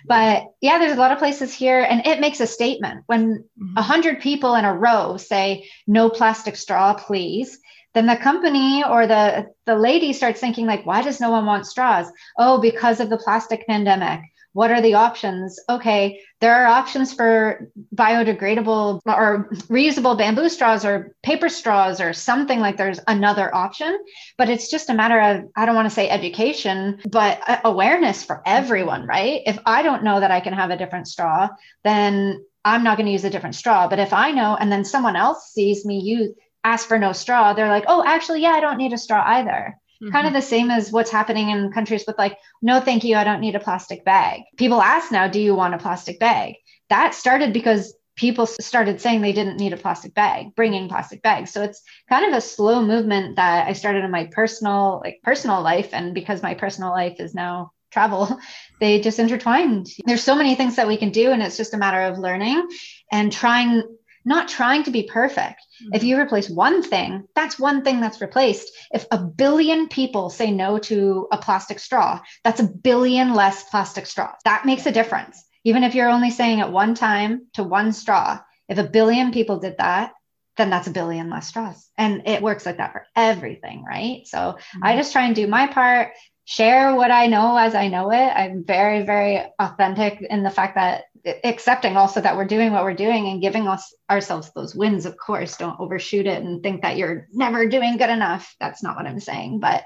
But 0.06 0.44
yeah 0.62 0.78
there's 0.78 0.98
a 0.98 1.00
lot 1.00 1.12
of 1.12 1.20
places 1.20 1.54
here 1.54 1.82
and 1.82 2.06
it 2.06 2.20
makes 2.20 2.40
a 2.42 2.48
statement. 2.48 3.04
When 3.08 3.46
mm-hmm. 3.60 3.78
a 3.78 3.82
hundred 3.82 4.20
people 4.20 4.56
in 4.56 4.66
a 4.66 4.74
row 4.74 5.18
say 5.18 5.70
no 5.88 6.10
plastic 6.10 6.58
straw 6.58 6.94
please 6.94 7.60
then 7.98 8.06
the 8.06 8.16
company 8.16 8.84
or 8.84 9.08
the 9.08 9.48
the 9.66 9.76
lady 9.76 10.14
starts 10.14 10.40
thinking 10.40 10.68
like 10.68 10.86
why 10.86 11.02
does 11.02 11.20
no 11.20 11.32
one 11.32 11.46
want 11.48 11.66
straws? 11.66 12.08
Oh 12.38 12.62
because 12.62 13.00
of 13.00 13.10
the 13.10 13.18
plastic 13.18 13.66
pandemic. 13.66 14.22
What 14.54 14.72
are 14.72 14.82
the 14.82 14.94
options? 14.94 15.60
Okay 15.68 16.22
there 16.40 16.54
are 16.54 16.68
options 16.68 17.14
for 17.14 17.72
biodegradable 17.96 19.02
or 19.08 19.50
reusable 19.70 20.16
bamboo 20.16 20.50
straws 20.50 20.86
or 20.86 21.16
paper 21.24 21.50
straws 21.50 22.00
or 22.00 22.14
something 22.14 22.60
like 22.60 22.78
there's 22.78 23.00
another 23.08 23.54
option. 23.56 23.98
But 24.38 24.50
it's 24.50 24.70
just 24.70 24.92
a 24.92 24.94
matter 24.94 25.20
of 25.20 25.50
i 25.56 25.66
don't 25.66 25.76
want 25.76 25.88
to 25.88 25.96
say 25.96 26.08
education 26.08 27.00
but 27.10 27.42
awareness 27.66 28.24
for 28.24 28.44
everyone 28.46 29.08
right? 29.08 29.42
If 29.48 29.58
i 29.66 29.82
don't 29.82 30.04
know 30.04 30.20
that 30.20 30.32
i 30.32 30.40
can 30.40 30.54
have 30.54 30.70
a 30.70 30.78
different 30.78 31.08
straw 31.08 31.50
then 31.84 32.46
i'm 32.64 32.84
not 32.84 32.98
going 32.98 33.08
to 33.08 33.12
use 33.12 33.26
a 33.26 33.32
different 33.32 33.56
straw. 33.56 33.88
But 33.88 34.00
if 34.00 34.14
i 34.14 34.30
know 34.32 34.56
and 34.56 34.72
then 34.72 34.86
someone 34.86 35.16
else 35.16 35.52
sees 35.52 35.84
me 35.84 36.00
use 36.00 36.32
ask 36.68 36.88
for 36.88 37.00
no 37.00 37.14
straw, 37.14 37.54
they're 37.54 37.70
like, 37.70 37.86
oh, 37.88 38.04
actually, 38.06 38.42
yeah, 38.42 38.52
I 38.52 38.60
don't 38.60 38.78
need 38.78 38.94
a 38.94 38.98
straw 38.98 39.24
either. 39.26 39.78
Mm-hmm. 40.02 40.12
Kind 40.12 40.28
of 40.28 40.34
the 40.34 40.42
same 40.42 40.70
as 40.70 40.92
what's 40.92 41.12
happening 41.12 41.50
in 41.50 41.72
countries 41.72 42.04
with 42.06 42.18
like, 42.18 42.38
no, 42.62 42.80
thank 42.80 43.04
you, 43.04 43.16
I 43.16 43.24
don't 43.24 43.42
need 43.42 43.56
a 43.56 43.60
plastic 43.60 44.06
bag. 44.06 44.42
People 44.58 44.82
ask 44.82 45.12
now, 45.12 45.28
do 45.28 45.40
you 45.40 45.56
want 45.56 45.74
a 45.74 45.80
plastic 45.80 46.20
bag? 46.20 46.56
That 46.90 47.14
started 47.16 47.54
because 47.54 47.96
people 48.18 48.48
started 48.48 49.00
saying 49.00 49.22
they 49.22 49.32
didn't 49.32 49.58
need 49.58 49.74
a 49.74 49.78
plastic 49.78 50.14
bag 50.14 50.48
bringing 50.56 50.90
plastic 50.90 51.22
bags 51.22 51.52
so 51.52 51.62
it's 51.62 51.84
kind 52.10 52.26
of 52.26 52.36
a 52.36 52.42
slow 52.42 52.82
movement 52.82 53.36
that 53.36 53.68
i 53.68 53.74
started 53.74 54.04
in 54.04 54.10
my 54.10 54.26
personal 54.32 55.00
like 55.04 55.20
personal 55.24 55.62
life 55.62 55.90
and 55.94 56.16
because 56.16 56.42
my 56.42 56.56
personal 56.56 56.90
life 56.90 57.20
is 57.20 57.36
now 57.36 57.72
travel 57.92 58.40
they 58.80 59.00
just 59.00 59.20
intertwined 59.20 59.88
there's 60.06 60.24
so 60.24 60.36
many 60.36 60.56
things 60.56 60.76
that 60.78 60.88
we 60.88 60.98
can 60.98 61.12
do 61.12 61.32
and 61.32 61.44
it's 61.44 61.58
just 61.58 61.76
a 61.76 61.78
matter 61.78 62.02
of 62.02 62.18
learning 62.18 62.68
and 63.12 63.32
trying 63.32 63.84
not 64.28 64.50
trying 64.50 64.84
to 64.84 64.92
be 64.92 65.04
perfect. 65.04 65.62
Mm-hmm. 65.82 65.96
If 65.96 66.04
you 66.04 66.20
replace 66.20 66.50
one 66.50 66.84
thing, 66.84 67.28
that's 67.34 67.58
one 67.58 67.84
thing 67.84 68.02
that's 68.02 68.20
replaced. 68.20 68.72
If 68.92 69.06
a 69.10 69.18
billion 69.18 69.88
people 69.88 70.30
say 70.30 70.52
no 70.52 70.78
to 70.80 71.28
a 71.32 71.38
plastic 71.38 71.80
straw, 71.80 72.20
that's 72.44 72.60
a 72.60 72.68
billion 72.68 73.34
less 73.34 73.64
plastic 73.70 74.06
straws. 74.06 74.36
That 74.44 74.66
makes 74.66 74.86
a 74.86 74.92
difference. 74.92 75.44
Even 75.64 75.84
if 75.84 75.96
you're 75.96 76.10
only 76.10 76.30
saying 76.30 76.60
it 76.60 76.70
one 76.70 76.94
time 76.94 77.48
to 77.54 77.64
one 77.64 77.94
straw, 77.94 78.40
if 78.68 78.78
a 78.78 78.84
billion 78.84 79.32
people 79.32 79.60
did 79.60 79.78
that, 79.78 80.12
then 80.58 80.70
that's 80.70 80.88
a 80.88 80.92
billion 80.92 81.30
less 81.30 81.48
straws. 81.48 81.90
And 81.98 82.28
it 82.28 82.42
works 82.42 82.66
like 82.66 82.78
that 82.78 82.92
for 82.92 83.06
everything, 83.16 83.86
right? 83.86 84.22
So 84.26 84.38
mm-hmm. 84.38 84.84
I 84.84 84.98
just 84.98 85.14
try 85.14 85.26
and 85.26 85.36
do 85.36 85.48
my 85.48 85.68
part, 85.68 86.12
share 86.48 86.96
what 86.96 87.12
I 87.12 87.28
know 87.28 87.58
as 87.58 87.76
I 87.76 87.90
know 87.90 88.10
it. 88.12 88.16
I'm 88.16 88.64
very, 88.64 89.04
very 89.04 89.44
authentic 89.60 90.22
in 90.22 90.44
the 90.44 90.50
fact 90.50 90.76
that 90.76 91.04
accepting 91.44 91.98
also 91.98 92.22
that 92.22 92.38
we're 92.38 92.46
doing 92.46 92.72
what 92.72 92.84
we're 92.84 92.94
doing 92.94 93.28
and 93.28 93.42
giving 93.42 93.68
us 93.68 93.94
ourselves 94.10 94.50
those 94.56 94.74
wins 94.74 95.06
of 95.06 95.18
course 95.18 95.58
don't 95.58 95.78
overshoot 95.78 96.26
it 96.26 96.42
and 96.42 96.64
think 96.64 96.84
that 96.84 96.96
you're 96.96 97.28
never 97.34 97.68
doing 97.68 97.98
good 97.98 98.10
enough 98.10 98.56
that's 98.62 98.82
not 98.82 98.96
what 98.96 99.06
i'm 99.06 99.20
saying 99.20 99.60
but 99.60 99.84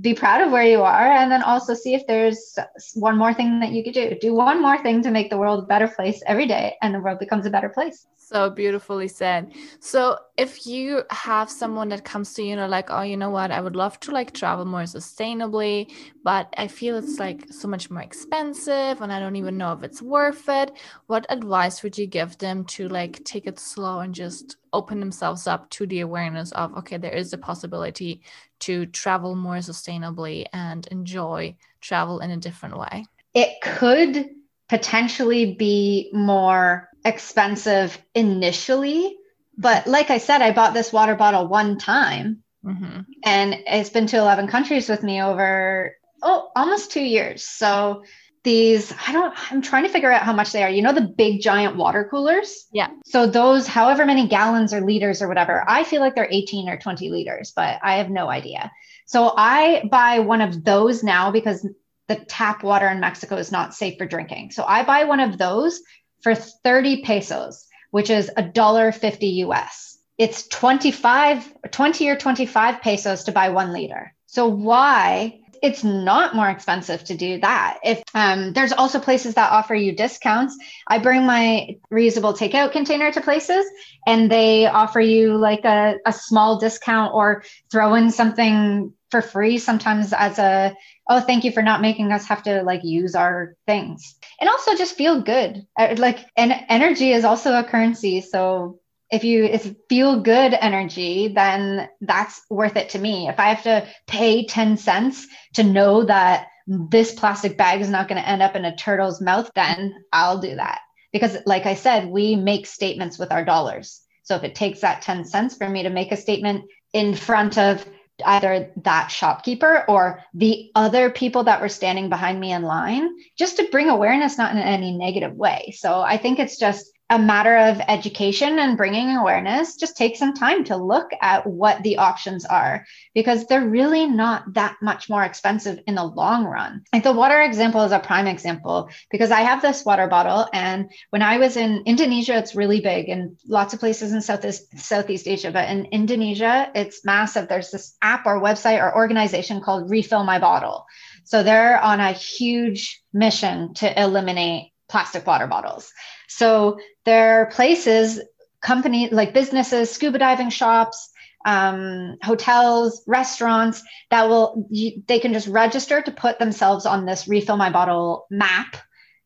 be 0.00 0.14
proud 0.14 0.40
of 0.40 0.50
where 0.50 0.64
you 0.64 0.82
are 0.82 1.12
and 1.12 1.30
then 1.30 1.42
also 1.42 1.74
see 1.74 1.94
if 1.94 2.06
there's 2.06 2.58
one 2.94 3.16
more 3.16 3.34
thing 3.34 3.60
that 3.60 3.72
you 3.72 3.84
could 3.84 3.94
do 3.94 4.16
do 4.20 4.34
one 4.34 4.62
more 4.62 4.78
thing 4.82 5.02
to 5.02 5.10
make 5.10 5.28
the 5.28 5.36
world 5.36 5.64
a 5.64 5.66
better 5.66 5.88
place 5.88 6.22
every 6.26 6.46
day 6.46 6.74
and 6.82 6.94
the 6.94 7.00
world 7.00 7.18
becomes 7.18 7.44
a 7.46 7.50
better 7.50 7.68
place 7.68 8.06
so 8.26 8.50
beautifully 8.50 9.06
said. 9.06 9.52
So 9.78 10.18
if 10.36 10.66
you 10.66 11.04
have 11.10 11.48
someone 11.48 11.88
that 11.90 12.04
comes 12.04 12.34
to 12.34 12.42
you, 12.42 12.56
know, 12.56 12.66
like, 12.66 12.90
oh, 12.90 13.02
you 13.02 13.16
know 13.16 13.30
what, 13.30 13.52
I 13.52 13.60
would 13.60 13.76
love 13.76 14.00
to 14.00 14.10
like 14.10 14.34
travel 14.34 14.64
more 14.64 14.82
sustainably, 14.82 15.92
but 16.24 16.52
I 16.56 16.66
feel 16.66 16.96
it's 16.96 17.20
like 17.20 17.46
so 17.52 17.68
much 17.68 17.88
more 17.88 18.02
expensive 18.02 19.00
and 19.00 19.12
I 19.12 19.20
don't 19.20 19.36
even 19.36 19.56
know 19.56 19.72
if 19.74 19.84
it's 19.84 20.02
worth 20.02 20.48
it. 20.48 20.72
What 21.06 21.24
advice 21.28 21.84
would 21.84 21.96
you 21.96 22.08
give 22.08 22.36
them 22.38 22.64
to 22.64 22.88
like 22.88 23.22
take 23.24 23.46
it 23.46 23.60
slow 23.60 24.00
and 24.00 24.12
just 24.12 24.56
open 24.72 25.00
themselves 25.00 25.46
up 25.46 25.70
to 25.70 25.86
the 25.86 26.00
awareness 26.00 26.52
of, 26.52 26.76
okay, 26.78 26.96
there 26.96 27.14
is 27.14 27.32
a 27.32 27.38
possibility 27.38 28.22
to 28.60 28.86
travel 28.86 29.34
more 29.34 29.56
sustainably 29.56 30.46
and 30.52 30.86
enjoy 30.88 31.56
travel 31.80 32.20
in 32.20 32.30
a 32.30 32.36
different 32.36 32.78
way? 32.78 33.04
It 33.34 33.60
could 33.62 34.30
potentially 34.68 35.54
be 35.54 36.10
more 36.12 36.88
expensive 37.04 37.98
initially. 38.14 39.16
But 39.56 39.86
like 39.86 40.10
I 40.10 40.18
said, 40.18 40.42
I 40.42 40.52
bought 40.52 40.74
this 40.74 40.92
water 40.92 41.14
bottle 41.14 41.46
one 41.46 41.78
time 41.78 42.42
mm-hmm. 42.64 43.00
and 43.22 43.54
it's 43.66 43.90
been 43.90 44.06
to 44.08 44.18
11 44.18 44.48
countries 44.48 44.88
with 44.88 45.02
me 45.02 45.22
over, 45.22 45.96
oh, 46.22 46.50
almost 46.56 46.90
two 46.90 47.02
years. 47.02 47.44
So 47.44 48.04
these, 48.46 48.94
I 49.06 49.12
don't, 49.12 49.34
I'm 49.52 49.60
trying 49.60 49.82
to 49.82 49.90
figure 49.90 50.10
out 50.10 50.22
how 50.22 50.32
much 50.32 50.52
they 50.52 50.62
are. 50.62 50.70
You 50.70 50.80
know, 50.80 50.94
the 50.94 51.02
big 51.02 51.42
giant 51.42 51.76
water 51.76 52.06
coolers? 52.08 52.66
Yeah. 52.72 52.88
So 53.04 53.26
those, 53.26 53.66
however 53.66 54.06
many 54.06 54.28
gallons 54.28 54.72
or 54.72 54.80
liters 54.80 55.20
or 55.20 55.26
whatever, 55.28 55.64
I 55.68 55.82
feel 55.82 56.00
like 56.00 56.14
they're 56.14 56.28
18 56.30 56.68
or 56.68 56.78
20 56.78 57.10
liters, 57.10 57.52
but 57.54 57.80
I 57.82 57.96
have 57.96 58.08
no 58.08 58.30
idea. 58.30 58.70
So 59.04 59.34
I 59.36 59.88
buy 59.90 60.20
one 60.20 60.40
of 60.40 60.64
those 60.64 61.02
now 61.02 61.32
because 61.32 61.68
the 62.06 62.14
tap 62.14 62.62
water 62.62 62.88
in 62.88 63.00
Mexico 63.00 63.36
is 63.36 63.50
not 63.50 63.74
safe 63.74 63.98
for 63.98 64.06
drinking. 64.06 64.52
So 64.52 64.64
I 64.64 64.84
buy 64.84 65.04
one 65.04 65.20
of 65.20 65.36
those 65.38 65.82
for 66.22 66.34
30 66.36 67.02
pesos, 67.02 67.66
which 67.90 68.10
is 68.10 68.30
a 68.36 68.42
dollar 68.44 68.92
50 68.92 69.26
US. 69.46 69.98
it's 70.18 70.46
25, 70.48 71.52
20 71.70 72.08
or 72.08 72.16
25 72.16 72.80
pesos 72.80 73.24
to 73.24 73.32
buy 73.32 73.50
one 73.50 73.72
liter. 73.72 74.14
So 74.26 74.48
why 74.48 75.40
it's 75.66 75.82
not 75.82 76.34
more 76.36 76.48
expensive 76.48 77.02
to 77.04 77.16
do 77.16 77.40
that. 77.40 77.78
If 77.82 78.02
um, 78.14 78.52
there's 78.52 78.72
also 78.72 79.00
places 79.00 79.34
that 79.34 79.50
offer 79.50 79.74
you 79.74 79.92
discounts, 79.92 80.56
I 80.86 80.98
bring 80.98 81.26
my 81.26 81.76
reusable 81.92 82.36
takeout 82.36 82.70
container 82.70 83.10
to 83.10 83.20
places 83.20 83.66
and 84.06 84.30
they 84.30 84.66
offer 84.66 85.00
you 85.00 85.36
like 85.36 85.64
a, 85.64 85.96
a 86.06 86.12
small 86.12 86.60
discount 86.60 87.14
or 87.14 87.42
throw 87.70 87.94
in 87.96 88.12
something 88.12 88.92
for 89.10 89.22
free 89.22 89.58
sometimes 89.58 90.12
as 90.12 90.38
a 90.38 90.74
oh 91.08 91.20
thank 91.20 91.44
you 91.44 91.52
for 91.52 91.62
not 91.62 91.80
making 91.80 92.10
us 92.10 92.26
have 92.26 92.42
to 92.44 92.62
like 92.62 92.84
use 92.84 93.14
our 93.14 93.56
things. 93.66 94.14
And 94.40 94.48
also 94.48 94.76
just 94.76 94.96
feel 94.96 95.22
good. 95.22 95.66
Uh, 95.78 95.96
like 95.98 96.20
and 96.36 96.52
energy 96.68 97.12
is 97.12 97.24
also 97.24 97.58
a 97.58 97.64
currency 97.64 98.20
so 98.20 98.78
if 99.10 99.24
you 99.24 99.44
if 99.44 99.74
feel 99.88 100.20
good 100.20 100.54
energy 100.54 101.28
then 101.28 101.88
that's 102.00 102.42
worth 102.50 102.76
it 102.76 102.90
to 102.90 102.98
me. 102.98 103.28
If 103.28 103.38
i 103.38 103.52
have 103.52 103.62
to 103.64 103.86
pay 104.06 104.46
10 104.46 104.76
cents 104.76 105.26
to 105.54 105.62
know 105.62 106.04
that 106.04 106.48
this 106.66 107.14
plastic 107.14 107.56
bag 107.56 107.80
is 107.80 107.88
not 107.88 108.08
going 108.08 108.20
to 108.20 108.28
end 108.28 108.42
up 108.42 108.56
in 108.56 108.64
a 108.64 108.76
turtle's 108.76 109.20
mouth 109.20 109.50
then 109.54 109.94
i'll 110.12 110.38
do 110.38 110.56
that. 110.56 110.80
Because 111.12 111.36
like 111.46 111.66
i 111.66 111.74
said 111.74 112.08
we 112.08 112.36
make 112.36 112.66
statements 112.66 113.18
with 113.18 113.32
our 113.32 113.44
dollars. 113.44 114.02
So 114.24 114.34
if 114.34 114.42
it 114.42 114.54
takes 114.54 114.80
that 114.80 115.02
10 115.02 115.24
cents 115.24 115.56
for 115.56 115.68
me 115.68 115.84
to 115.84 115.90
make 115.90 116.10
a 116.10 116.16
statement 116.16 116.64
in 116.92 117.14
front 117.14 117.58
of 117.58 117.86
either 118.24 118.72
that 118.82 119.08
shopkeeper 119.08 119.84
or 119.88 120.24
the 120.32 120.70
other 120.74 121.10
people 121.10 121.44
that 121.44 121.60
were 121.60 121.68
standing 121.68 122.08
behind 122.08 122.40
me 122.40 122.50
in 122.50 122.62
line 122.62 123.10
just 123.36 123.58
to 123.58 123.68
bring 123.70 123.90
awareness 123.90 124.38
not 124.38 124.52
in 124.52 124.58
any 124.58 124.96
negative 124.96 125.34
way. 125.34 125.74
So 125.76 126.00
i 126.00 126.16
think 126.16 126.38
it's 126.38 126.58
just 126.58 126.90
a 127.10 127.18
matter 127.18 127.56
of 127.56 127.80
education 127.88 128.58
and 128.58 128.76
bringing 128.76 129.16
awareness 129.16 129.76
just 129.76 129.96
take 129.96 130.16
some 130.16 130.34
time 130.34 130.64
to 130.64 130.76
look 130.76 131.10
at 131.22 131.46
what 131.46 131.82
the 131.82 131.98
options 131.98 132.44
are 132.44 132.84
because 133.14 133.46
they're 133.46 133.68
really 133.68 134.06
not 134.06 134.54
that 134.54 134.76
much 134.82 135.08
more 135.08 135.24
expensive 135.24 135.78
in 135.86 135.94
the 135.94 136.04
long 136.04 136.44
run. 136.44 136.82
Like 136.92 137.04
the 137.04 137.12
water 137.12 137.40
example 137.40 137.82
is 137.82 137.92
a 137.92 137.98
prime 137.98 138.26
example 138.26 138.90
because 139.10 139.30
i 139.30 139.40
have 139.40 139.62
this 139.62 139.84
water 139.84 140.06
bottle 140.06 140.48
and 140.52 140.90
when 141.10 141.22
i 141.22 141.38
was 141.38 141.56
in 141.56 141.82
indonesia 141.86 142.36
it's 142.36 142.54
really 142.54 142.80
big 142.80 143.08
and 143.08 143.36
lots 143.46 143.74
of 143.74 143.80
places 143.80 144.12
in 144.12 144.20
southeast 144.20 144.78
southeast 144.78 145.26
asia 145.28 145.50
but 145.50 145.68
in 145.68 145.84
indonesia 145.86 146.70
it's 146.74 147.04
massive. 147.04 147.48
There's 147.48 147.70
this 147.70 147.96
app 148.02 148.26
or 148.26 148.40
website 148.40 148.80
or 148.80 148.94
organization 148.94 149.60
called 149.60 149.90
refill 149.90 150.24
my 150.24 150.38
bottle. 150.38 150.86
So 151.24 151.42
they're 151.42 151.80
on 151.80 152.00
a 152.00 152.12
huge 152.12 153.02
mission 153.12 153.74
to 153.74 154.00
eliminate 154.00 154.72
plastic 154.88 155.26
water 155.26 155.46
bottles 155.46 155.92
so 156.28 156.78
there 157.04 157.40
are 157.40 157.46
places, 157.46 158.20
companies 158.60 159.12
like 159.12 159.34
businesses, 159.34 159.90
scuba 159.90 160.18
diving 160.18 160.50
shops, 160.50 161.10
um, 161.44 162.16
hotels, 162.22 163.02
restaurants 163.06 163.82
that 164.10 164.28
will 164.28 164.66
you, 164.70 165.02
they 165.06 165.20
can 165.20 165.32
just 165.32 165.48
register 165.48 166.02
to 166.02 166.10
put 166.10 166.38
themselves 166.38 166.86
on 166.86 167.06
this 167.06 167.28
refill 167.28 167.56
my 167.56 167.70
bottle 167.70 168.26
map, 168.30 168.76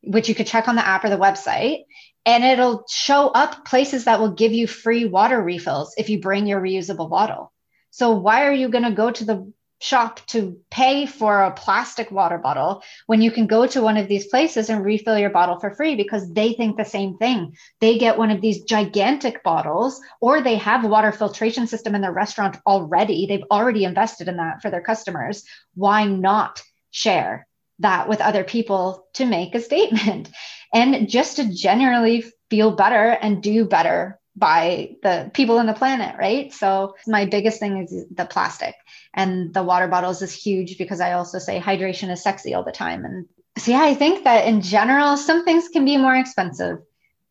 which 0.02 0.28
you 0.28 0.34
could 0.34 0.46
check 0.46 0.68
on 0.68 0.76
the 0.76 0.86
app 0.86 1.04
or 1.04 1.10
the 1.10 1.16
website, 1.16 1.84
and 2.26 2.44
it'll 2.44 2.84
show 2.88 3.28
up 3.28 3.64
places 3.64 4.04
that 4.04 4.20
will 4.20 4.32
give 4.32 4.52
you 4.52 4.66
free 4.66 5.06
water 5.06 5.42
refills 5.42 5.94
if 5.96 6.10
you 6.10 6.20
bring 6.20 6.46
your 6.46 6.60
reusable 6.60 7.08
bottle. 7.08 7.52
So 7.90 8.12
why 8.12 8.46
are 8.46 8.52
you 8.52 8.68
going 8.68 8.84
to 8.84 8.92
go 8.92 9.10
to 9.10 9.24
the 9.24 9.52
shop 9.80 10.20
to 10.26 10.60
pay 10.70 11.06
for 11.06 11.42
a 11.42 11.50
plastic 11.50 12.10
water 12.10 12.36
bottle 12.36 12.82
when 13.06 13.22
you 13.22 13.30
can 13.30 13.46
go 13.46 13.66
to 13.66 13.80
one 13.80 13.96
of 13.96 14.08
these 14.08 14.26
places 14.26 14.68
and 14.68 14.84
refill 14.84 15.18
your 15.18 15.30
bottle 15.30 15.58
for 15.58 15.74
free 15.74 15.96
because 15.96 16.30
they 16.32 16.52
think 16.52 16.76
the 16.76 16.84
same 16.84 17.16
thing. 17.16 17.56
They 17.80 17.98
get 17.98 18.18
one 18.18 18.30
of 18.30 18.42
these 18.42 18.62
gigantic 18.64 19.42
bottles 19.42 20.00
or 20.20 20.42
they 20.42 20.56
have 20.56 20.84
a 20.84 20.88
water 20.88 21.12
filtration 21.12 21.66
system 21.66 21.94
in 21.94 22.02
their 22.02 22.12
restaurant 22.12 22.58
already. 22.66 23.26
They've 23.26 23.50
already 23.50 23.84
invested 23.84 24.28
in 24.28 24.36
that 24.36 24.60
for 24.60 24.70
their 24.70 24.82
customers. 24.82 25.44
Why 25.74 26.04
not 26.04 26.62
share 26.90 27.46
that 27.78 28.06
with 28.06 28.20
other 28.20 28.44
people 28.44 29.06
to 29.14 29.24
make 29.24 29.54
a 29.54 29.60
statement 29.60 30.28
and 30.74 31.08
just 31.08 31.36
to 31.36 31.52
generally 31.52 32.24
feel 32.50 32.72
better 32.72 33.08
and 33.10 33.42
do 33.42 33.64
better 33.64 34.19
by 34.40 34.96
the 35.02 35.30
people 35.34 35.58
on 35.58 35.66
the 35.66 35.74
planet, 35.74 36.16
right? 36.18 36.52
So 36.52 36.96
my 37.06 37.26
biggest 37.26 37.60
thing 37.60 37.84
is 37.84 38.06
the 38.10 38.24
plastic 38.24 38.74
and 39.14 39.54
the 39.54 39.62
water 39.62 39.86
bottles 39.86 40.22
is 40.22 40.32
huge 40.32 40.78
because 40.78 41.00
I 41.00 41.12
also 41.12 41.38
say 41.38 41.60
hydration 41.60 42.10
is 42.10 42.22
sexy 42.22 42.54
all 42.54 42.64
the 42.64 42.72
time. 42.72 43.04
And 43.04 43.26
so 43.58 43.70
yeah, 43.72 43.82
I 43.82 43.94
think 43.94 44.24
that 44.24 44.46
in 44.46 44.62
general, 44.62 45.16
some 45.16 45.44
things 45.44 45.68
can 45.68 45.84
be 45.84 45.96
more 45.98 46.16
expensive. 46.16 46.78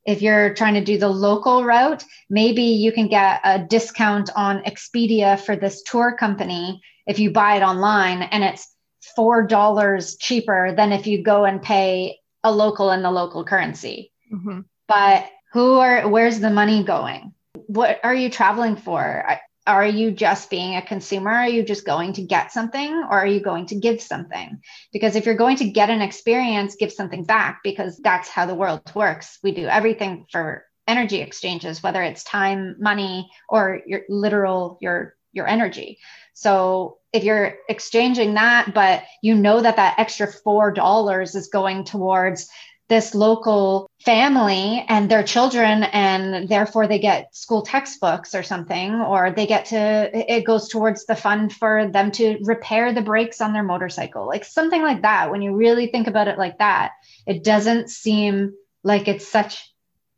If 0.06 0.22
you're 0.22 0.54
trying 0.54 0.76
to 0.76 0.84
do 0.84 0.98
the 0.98 1.10
local 1.10 1.66
route, 1.66 2.06
maybe 2.30 2.64
you 2.64 2.92
can 2.92 3.08
get 3.08 3.42
a 3.44 3.60
discount 3.60 4.30
on 4.36 4.64
Expedia 4.64 5.40
for 5.40 5.56
this 5.56 5.84
tour 5.84 6.16
company 6.16 6.82
if 7.08 7.20
you 7.20 7.32
buy 7.32 7.58
it 7.58 7.64
online 7.64 8.22
and 8.22 8.44
it's 8.44 8.74
four 9.16 9.46
dollars 9.46 10.16
cheaper 10.18 10.74
than 10.76 10.92
if 10.92 11.08
you 11.08 11.24
go 11.24 11.44
and 11.46 11.62
pay 11.62 12.20
a 12.44 12.52
local 12.52 12.92
in 12.92 13.02
the 13.02 13.12
local 13.12 13.44
currency. 13.44 14.12
Mm-hmm. 14.32 14.62
But 14.88 15.30
who 15.52 15.80
are 15.80 16.08
where's 16.08 16.40
the 16.40 16.50
money 16.50 16.84
going? 16.84 17.34
What 17.68 18.00
are 18.04 18.16
you 18.16 18.30
traveling 18.30 18.76
for? 18.76 19.40
Are 19.68 19.86
you 19.86 20.12
just 20.12 20.50
being 20.50 20.76
a 20.76 20.82
consumer? 20.82 21.32
Are 21.32 21.48
you 21.48 21.64
just 21.64 21.86
going 21.86 22.14
to 22.14 22.24
get 22.24 22.52
something 22.52 22.92
or 22.92 23.12
are 23.12 23.28
you 23.28 23.40
going 23.40 23.68
to 23.68 23.76
give 23.76 24.02
something? 24.02 24.62
Because 24.92 25.16
if 25.16 25.26
you're 25.26 25.36
going 25.36 25.58
to 25.58 25.70
get 25.70 25.92
an 25.92 26.02
experience 26.02 26.76
give 26.76 26.92
something 26.92 27.24
back 27.24 27.60
because 27.64 27.98
that's 27.98 28.30
how 28.30 28.46
the 28.48 28.56
world 28.56 28.92
works. 28.96 29.38
We 29.44 29.52
do 29.52 29.68
everything 29.68 30.26
for 30.32 30.66
energy 30.88 31.22
exchanges 31.22 31.84
whether 31.84 32.02
it's 32.02 32.24
time 32.24 32.76
money 32.80 33.30
or 33.48 33.82
your 33.86 34.02
literal 34.10 34.80
your 34.82 35.16
your 35.34 35.48
energy. 35.48 36.00
So 36.34 36.98
if 37.14 37.24
you're 37.24 37.58
exchanging 37.68 38.34
that 38.36 38.74
but 38.74 39.04
you 39.22 39.36
know 39.36 39.62
that 39.62 39.76
that 39.76 40.00
extra 40.00 40.26
four 40.26 40.72
dollars 40.72 41.36
is 41.36 41.50
going 41.50 41.84
towards 41.84 42.50
this 42.90 43.14
local 43.14 43.90
family 44.02 44.84
and 44.90 45.10
their 45.10 45.24
children 45.24 45.84
and 45.84 46.50
therefore 46.50 46.88
they 46.88 46.98
get 46.98 47.36
school 47.36 47.62
textbooks 47.62 48.34
or 48.34 48.42
something 48.42 48.96
or 48.96 49.32
they 49.32 49.46
get 49.46 49.66
to 49.66 50.10
it 50.14 50.44
goes 50.44 50.68
towards 50.68 51.06
the 51.06 51.16
fund 51.16 51.54
for 51.54 51.88
them 51.88 52.12
to 52.12 52.40
repair 52.44 52.92
the 52.92 53.02
brakes 53.02 53.42
on 53.42 53.54
their 53.54 53.64
motorcycle. 53.64 54.26
Like 54.28 54.44
something 54.44 54.82
like 54.82 55.04
that. 55.04 55.30
When 55.30 55.42
you 55.42 55.56
really 55.56 55.88
think 55.88 56.08
about 56.08 56.28
it 56.28 56.38
like 56.38 56.58
that 56.58 56.92
it 57.28 57.44
doesn't 57.44 57.90
seem 57.90 58.54
like 58.84 59.08
it's 59.08 59.28
such 59.28 59.72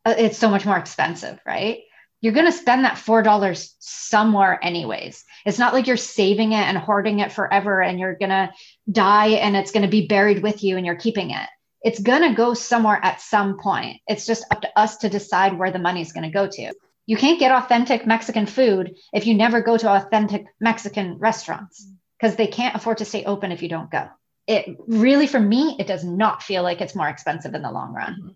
uh, 0.06 0.16
it's 0.18 0.38
so 0.38 0.50
much 0.50 0.66
more 0.66 0.78
expensive 0.78 1.40
right? 1.46 1.80
You're 2.22 2.34
going 2.34 2.46
to 2.46 2.52
spend 2.52 2.86
that 2.86 2.98
$4 2.98 3.70
somewhere 3.80 4.64
anyways. 4.64 5.26
It's 5.44 5.58
not 5.58 5.74
like 5.74 5.88
you're 5.88 5.98
saving 5.98 6.52
it 6.52 6.68
and 6.68 6.78
hoarding 6.78 7.20
it 7.20 7.32
forever 7.32 7.82
and 7.82 8.00
you're 8.00 8.16
going 8.16 8.30
to 8.30 8.52
die 8.92 9.30
and 9.30 9.56
it's 9.56 9.72
going 9.72 9.82
to 9.82 9.90
be 9.90 10.06
buried 10.06 10.44
with 10.44 10.64
you 10.64 10.78
and 10.78 10.86
you're 10.86 10.96
keeping 10.96 11.32
it 11.32 11.50
it's 11.84 12.00
going 12.00 12.22
to 12.22 12.36
go 12.36 12.54
somewhere 12.54 13.00
at 13.02 13.22
some 13.22 13.58
point. 13.58 14.02
It's 14.08 14.26
just 14.26 14.46
up 14.52 14.62
to 14.62 14.80
us 14.80 14.98
to 14.98 15.10
decide 15.10 15.58
where 15.58 15.72
the 15.72 15.80
money 15.80 16.02
is 16.02 16.14
going 16.14 16.24
to 16.24 16.34
go 16.34 16.48
to. 16.48 16.74
You 17.08 17.18
can't 17.18 17.40
get 17.40 17.52
authentic 17.52 18.06
Mexican 18.06 18.46
food 18.46 18.96
if 19.12 19.26
you 19.26 19.34
never 19.34 19.62
go 19.62 19.78
to 19.78 19.90
authentic 19.90 20.46
Mexican 20.60 21.18
restaurants 21.18 21.88
because 22.20 22.36
they 22.36 22.48
can't 22.48 22.76
afford 22.76 23.00
to 23.00 23.06
stay 23.06 23.26
open 23.26 23.52
if 23.52 23.64
you 23.64 23.70
don't 23.70 23.90
go. 23.90 24.08
It 24.48 24.78
really, 24.88 25.28
for 25.28 25.40
me, 25.40 25.76
it 25.80 25.88
does 25.88 26.04
not 26.04 26.44
feel 26.44 26.62
like 26.62 26.82
it's 26.82 26.96
more 26.96 27.10
expensive 27.10 27.54
in 27.56 27.62
the 27.64 27.72
long 27.72 27.94
run, 27.94 28.14
mm-hmm. 28.14 28.30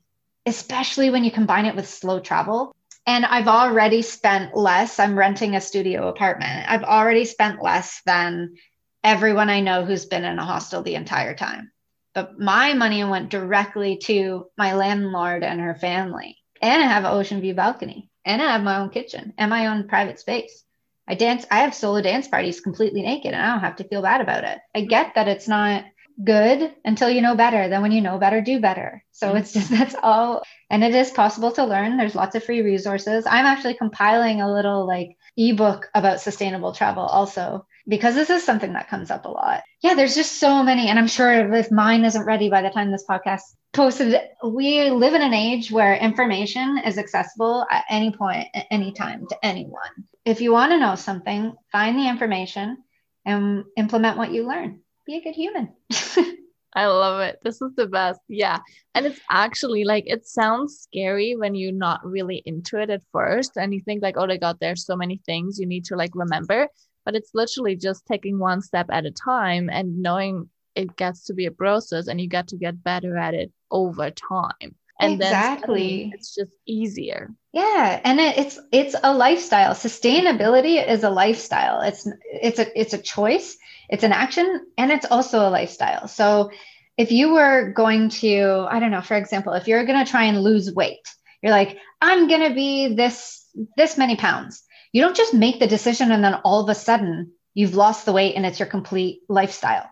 especially 0.46 1.10
when 1.10 1.24
you 1.24 1.32
combine 1.32 1.66
it 1.66 1.76
with 1.76 1.88
slow 1.88 2.20
travel. 2.20 2.76
And 3.08 3.24
I've 3.24 3.48
already 3.48 4.02
spent 4.02 4.58
less. 4.58 5.00
I'm 5.00 5.18
renting 5.18 5.56
a 5.56 5.62
studio 5.62 6.08
apartment. 6.08 6.66
I've 6.68 6.84
already 6.84 7.26
spent 7.26 7.62
less 7.62 8.02
than 8.08 8.56
everyone 9.04 9.52
I 9.52 9.60
know 9.60 9.86
who's 9.86 10.06
been 10.06 10.26
in 10.26 10.40
a 10.40 10.46
hostel 10.46 10.82
the 10.82 10.96
entire 10.96 11.36
time 11.36 11.72
but 12.16 12.40
my 12.40 12.74
money 12.74 13.04
went 13.04 13.30
directly 13.30 13.98
to 13.98 14.48
my 14.58 14.74
landlord 14.74 15.44
and 15.44 15.60
her 15.60 15.76
family. 15.76 16.38
And 16.62 16.82
I 16.82 16.88
have 16.88 17.04
an 17.04 17.12
ocean 17.12 17.42
view 17.42 17.54
balcony, 17.54 18.10
and 18.24 18.42
I 18.42 18.54
have 18.54 18.64
my 18.64 18.78
own 18.78 18.90
kitchen 18.90 19.34
and 19.38 19.50
my 19.50 19.68
own 19.68 19.88
private 19.88 20.20
space. 20.20 20.64
I 21.08 21.14
dance, 21.16 21.46
I 21.52 21.60
have 21.60 21.76
solo 21.76 22.02
dance 22.02 22.28
parties 22.28 22.62
completely 22.62 23.02
naked, 23.02 23.34
and 23.34 23.42
I 23.42 23.52
don't 23.52 23.60
have 23.60 23.76
to 23.76 23.84
feel 23.84 24.02
bad 24.02 24.22
about 24.22 24.46
it. 24.46 24.58
I 24.74 24.82
get 24.82 25.14
that 25.16 25.28
it's 25.28 25.48
not 25.48 25.84
good 26.24 26.74
until 26.86 27.10
you 27.10 27.22
know 27.22 27.36
better. 27.36 27.68
Then 27.68 27.82
when 27.82 27.92
you 27.92 28.02
know 28.02 28.18
better, 28.18 28.42
do 28.42 28.60
better. 28.60 29.04
So 29.12 29.28
mm-hmm. 29.28 29.38
it's 29.38 29.54
just 29.54 29.70
that's 29.78 29.96
all. 30.02 30.42
And 30.70 30.84
it 30.84 30.96
is 30.96 31.12
possible 31.12 31.52
to 31.54 31.66
learn. 31.66 31.98
There's 31.98 32.16
lots 32.16 32.36
of 32.36 32.44
free 32.44 32.62
resources. 32.62 33.26
I'm 33.26 33.46
actually 33.46 33.76
compiling 33.76 34.42
a 34.42 34.52
little 34.52 34.88
like 34.88 35.16
ebook 35.38 35.90
about 35.94 36.22
sustainable 36.22 36.74
travel 36.74 37.04
also 37.04 37.66
because 37.88 38.16
this 38.16 38.30
is 38.30 38.44
something 38.44 38.74
that 38.74 38.90
comes 38.90 39.12
up 39.12 39.26
a 39.26 39.30
lot. 39.30 39.64
Yeah, 39.82 39.94
there's 39.94 40.16
just 40.16 40.40
so 40.40 40.64
many. 40.64 40.90
And 40.90 40.98
I'm 40.98 41.08
sure 41.08 41.54
if 41.54 41.72
mine 41.72 42.04
isn't 42.04 42.26
ready 42.26 42.50
by 42.50 42.62
the 42.62 42.70
time 42.70 42.92
this 42.92 43.06
podcast 43.08 43.42
posted, 43.74 44.20
we 44.44 44.90
live 44.90 45.14
in 45.14 45.22
an 45.22 45.34
age 45.34 45.72
where 45.72 45.96
information 45.96 46.80
is 46.80 46.98
accessible 46.98 47.66
at 47.70 47.86
any 47.90 48.12
point, 48.12 48.48
at 48.56 48.66
any 48.72 48.92
time 48.92 49.28
to 49.28 49.38
anyone. 49.46 50.08
If 50.24 50.42
you 50.42 50.52
want 50.52 50.72
to 50.72 50.80
know 50.80 50.96
something, 50.96 51.54
find 51.72 51.98
the 51.98 52.10
information 52.10 52.78
and 53.26 53.66
implement 53.78 54.18
what 54.18 54.32
you 54.32 54.48
learn. 54.48 54.80
Be 55.06 55.18
a 55.18 55.22
good 55.22 55.36
human. 55.36 55.74
I 56.76 56.88
love 56.88 57.22
it. 57.22 57.40
This 57.42 57.62
is 57.62 57.74
the 57.76 57.88
best. 57.88 58.20
Yeah. 58.28 58.60
And 58.94 59.06
it's 59.06 59.20
actually 59.30 59.86
like, 59.86 60.04
it 60.08 60.28
sounds 60.28 60.82
scary 60.82 61.36
when 61.36 61.56
you're 61.56 61.72
not 61.72 62.06
really 62.06 62.44
into 62.46 62.80
it 62.82 62.90
at 62.90 63.02
first. 63.14 63.52
And 63.56 63.74
you 63.74 63.80
think, 63.80 64.04
like, 64.04 64.18
oh 64.18 64.28
my 64.28 64.38
God, 64.38 64.58
there's 64.60 64.86
so 64.86 64.98
many 64.98 65.22
things 65.26 65.58
you 65.58 65.66
need 65.66 65.86
to 65.86 65.96
like 65.96 66.12
remember. 66.14 66.68
But 67.06 67.16
it's 67.16 67.32
literally 67.34 67.78
just 67.78 68.06
taking 68.06 68.40
one 68.40 68.62
step 68.62 68.88
at 68.90 69.06
a 69.06 69.12
time 69.12 69.70
and 69.70 70.02
knowing 70.02 70.50
it 70.76 70.98
gets 70.98 71.24
to 71.26 71.34
be 71.34 71.46
a 71.46 71.52
process 71.52 72.08
and 72.08 72.20
you 72.20 72.28
get 72.28 72.50
to 72.50 72.58
get 72.58 72.84
better 72.84 73.18
at 73.18 73.34
it 73.34 73.52
over 73.72 74.12
time. 74.12 74.76
And 75.00 75.22
exactly. 75.22 76.04
then 76.04 76.12
it's 76.14 76.34
just 76.34 76.52
easier. 76.66 77.34
Yeah, 77.52 78.00
and 78.04 78.20
it, 78.20 78.38
it's 78.38 78.60
it's 78.72 78.96
a 79.04 79.14
lifestyle. 79.14 79.74
Sustainability 79.74 80.86
is 80.86 81.04
a 81.04 81.10
lifestyle. 81.10 81.82
It's 81.82 82.08
it's 82.24 82.60
a 82.60 82.80
it's 82.80 82.94
a 82.94 82.98
choice 82.98 83.58
it's 83.90 84.04
an 84.04 84.12
action 84.12 84.66
and 84.78 84.92
it's 84.92 85.06
also 85.10 85.40
a 85.40 85.50
lifestyle. 85.50 86.08
So 86.08 86.52
if 86.98 87.12
you 87.12 87.34
were 87.34 87.72
going 87.72 88.10
to, 88.10 88.68
I 88.70 88.80
don't 88.80 88.92
know, 88.92 89.02
for 89.02 89.18
example, 89.18 89.54
if 89.54 89.68
you're 89.68 89.86
going 89.86 90.04
to 90.04 90.10
try 90.10 90.26
and 90.26 90.42
lose 90.42 90.74
weight, 90.74 91.06
you're 91.42 91.52
like, 91.52 91.78
I'm 92.02 92.28
going 92.28 92.48
to 92.50 92.56
be 92.56 92.96
this 92.96 93.46
this 93.78 93.98
many 93.98 94.16
pounds. 94.16 94.64
You 94.92 95.02
don't 95.02 95.16
just 95.16 95.34
make 95.34 95.60
the 95.60 95.68
decision 95.68 96.12
and 96.12 96.24
then 96.24 96.36
all 96.44 96.64
of 96.64 96.70
a 96.70 96.76
sudden 96.76 97.32
you've 97.54 97.76
lost 97.76 98.06
the 98.06 98.14
weight 98.14 98.36
and 98.36 98.46
it's 98.46 98.60
your 98.60 98.68
complete 98.68 99.22
lifestyle. 99.30 99.90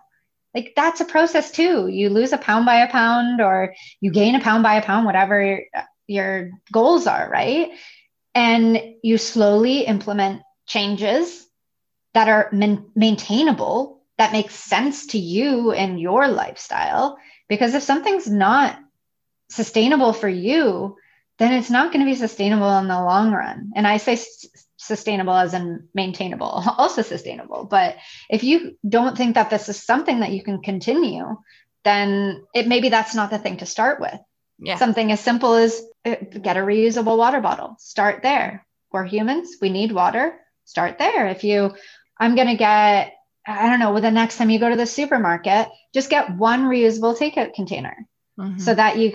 Like 0.54 0.74
that's 0.76 1.02
a 1.02 1.06
process 1.06 1.52
too. 1.52 1.88
You 1.88 2.10
lose 2.10 2.34
a 2.34 2.38
pound 2.38 2.66
by 2.66 2.78
a 2.78 2.92
pound 2.92 3.42
or 3.42 3.76
you 4.00 4.12
gain 4.12 4.36
a 4.36 4.40
pound 4.40 4.64
by 4.64 4.76
a 4.76 4.82
pound, 4.84 5.06
whatever 5.06 5.44
your, 5.44 5.62
your 6.08 6.52
goals 6.72 7.08
are, 7.08 7.30
right? 7.30 7.72
And 8.36 8.82
you 9.04 9.18
slowly 9.18 9.82
implement 9.82 10.42
changes 10.66 11.43
that 12.14 12.30
are 12.30 12.50
man- 12.52 12.90
maintainable 12.96 14.02
that 14.18 14.32
makes 14.32 14.56
sense 14.56 15.08
to 15.08 15.18
you 15.18 15.72
and 15.72 16.00
your 16.00 16.28
lifestyle. 16.28 17.18
Because 17.50 17.74
if 17.74 17.84
something's 17.84 18.30
not 18.30 18.78
sustainable 19.50 20.14
for 20.14 20.30
you 20.30 20.98
then 21.40 21.52
it's 21.54 21.72
not 21.72 21.92
going 21.92 22.06
to 22.06 22.10
be 22.10 22.16
sustainable 22.16 22.78
in 22.78 22.88
the 22.88 23.02
long 23.02 23.32
run. 23.32 23.72
And 23.76 23.88
i 23.88 23.98
say 23.98 24.14
s- 24.14 24.46
sustainable 24.78 25.34
as 25.34 25.54
in 25.54 25.88
maintainable 25.94 26.46
also 26.78 27.02
sustainable. 27.02 27.66
But 27.66 27.98
if 28.30 28.44
you 28.44 28.78
don't 28.88 29.18
think 29.18 29.36
that 29.36 29.50
this 29.50 29.68
is 29.68 29.82
something 29.82 30.20
that 30.20 30.32
you 30.32 30.44
can 30.44 30.62
continue 30.62 31.38
then 31.84 32.46
it 32.54 32.68
maybe 32.68 32.90
that's 32.90 33.14
not 33.16 33.30
the 33.30 33.40
thing 33.40 33.58
to 33.58 33.66
start 33.66 34.00
with. 34.00 34.20
Yeah. 34.60 34.78
something 34.78 35.12
as 35.12 35.20
simple 35.20 35.56
as 35.56 35.82
uh, 36.06 36.16
get 36.42 36.56
a 36.56 36.62
reusable 36.62 37.18
water 37.18 37.42
bottle. 37.42 37.76
Start 37.80 38.22
there. 38.22 38.66
We're 38.92 39.04
humans. 39.04 39.58
We 39.60 39.70
need 39.70 39.92
water. 39.92 40.40
Start 40.66 40.98
there. 41.00 41.28
If 41.28 41.44
you 41.44 41.74
I'm 42.18 42.36
going 42.36 42.48
to 42.48 42.56
get, 42.56 43.14
I 43.46 43.70
don't 43.70 43.80
know, 43.80 44.00
the 44.00 44.12
next 44.12 44.38
time 44.38 44.50
you 44.50 44.60
go 44.60 44.70
to 44.70 44.76
the 44.76 44.86
supermarket, 44.86 45.68
just 45.94 46.10
get 46.10 46.36
one 46.36 46.64
reusable 46.64 47.18
takeout 47.18 47.54
container 47.54 48.08
mm-hmm. 48.40 48.60
so 48.60 48.74
that 48.74 48.98
you, 48.98 49.14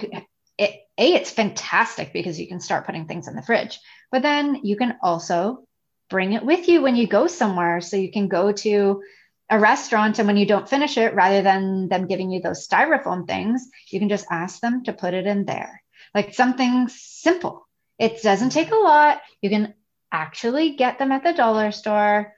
it, 0.58 0.74
A, 0.98 1.14
it's 1.14 1.30
fantastic 1.30 2.12
because 2.12 2.38
you 2.38 2.48
can 2.48 2.60
start 2.60 2.86
putting 2.86 3.06
things 3.06 3.28
in 3.28 3.36
the 3.36 3.42
fridge, 3.42 3.78
but 4.10 4.22
then 4.22 4.60
you 4.64 4.76
can 4.76 4.96
also 5.02 5.64
bring 6.10 6.32
it 6.32 6.44
with 6.44 6.68
you 6.68 6.82
when 6.82 6.96
you 6.96 7.06
go 7.06 7.26
somewhere. 7.26 7.80
So 7.80 7.96
you 7.96 8.10
can 8.10 8.28
go 8.28 8.52
to 8.52 9.02
a 9.50 9.58
restaurant 9.58 10.18
and 10.18 10.26
when 10.26 10.36
you 10.36 10.46
don't 10.46 10.68
finish 10.68 10.98
it, 10.98 11.14
rather 11.14 11.42
than 11.42 11.88
them 11.88 12.06
giving 12.06 12.30
you 12.30 12.40
those 12.40 12.66
styrofoam 12.66 13.26
things, 13.26 13.66
you 13.90 13.98
can 13.98 14.08
just 14.08 14.26
ask 14.30 14.60
them 14.60 14.84
to 14.84 14.92
put 14.92 15.14
it 15.14 15.26
in 15.26 15.44
there. 15.44 15.82
Like 16.14 16.34
something 16.34 16.88
simple. 16.88 17.66
It 17.98 18.22
doesn't 18.22 18.50
take 18.50 18.70
a 18.70 18.76
lot. 18.76 19.20
You 19.40 19.50
can 19.50 19.74
actually 20.12 20.76
get 20.76 20.98
them 20.98 21.12
at 21.12 21.24
the 21.24 21.32
dollar 21.32 21.72
store 21.72 22.34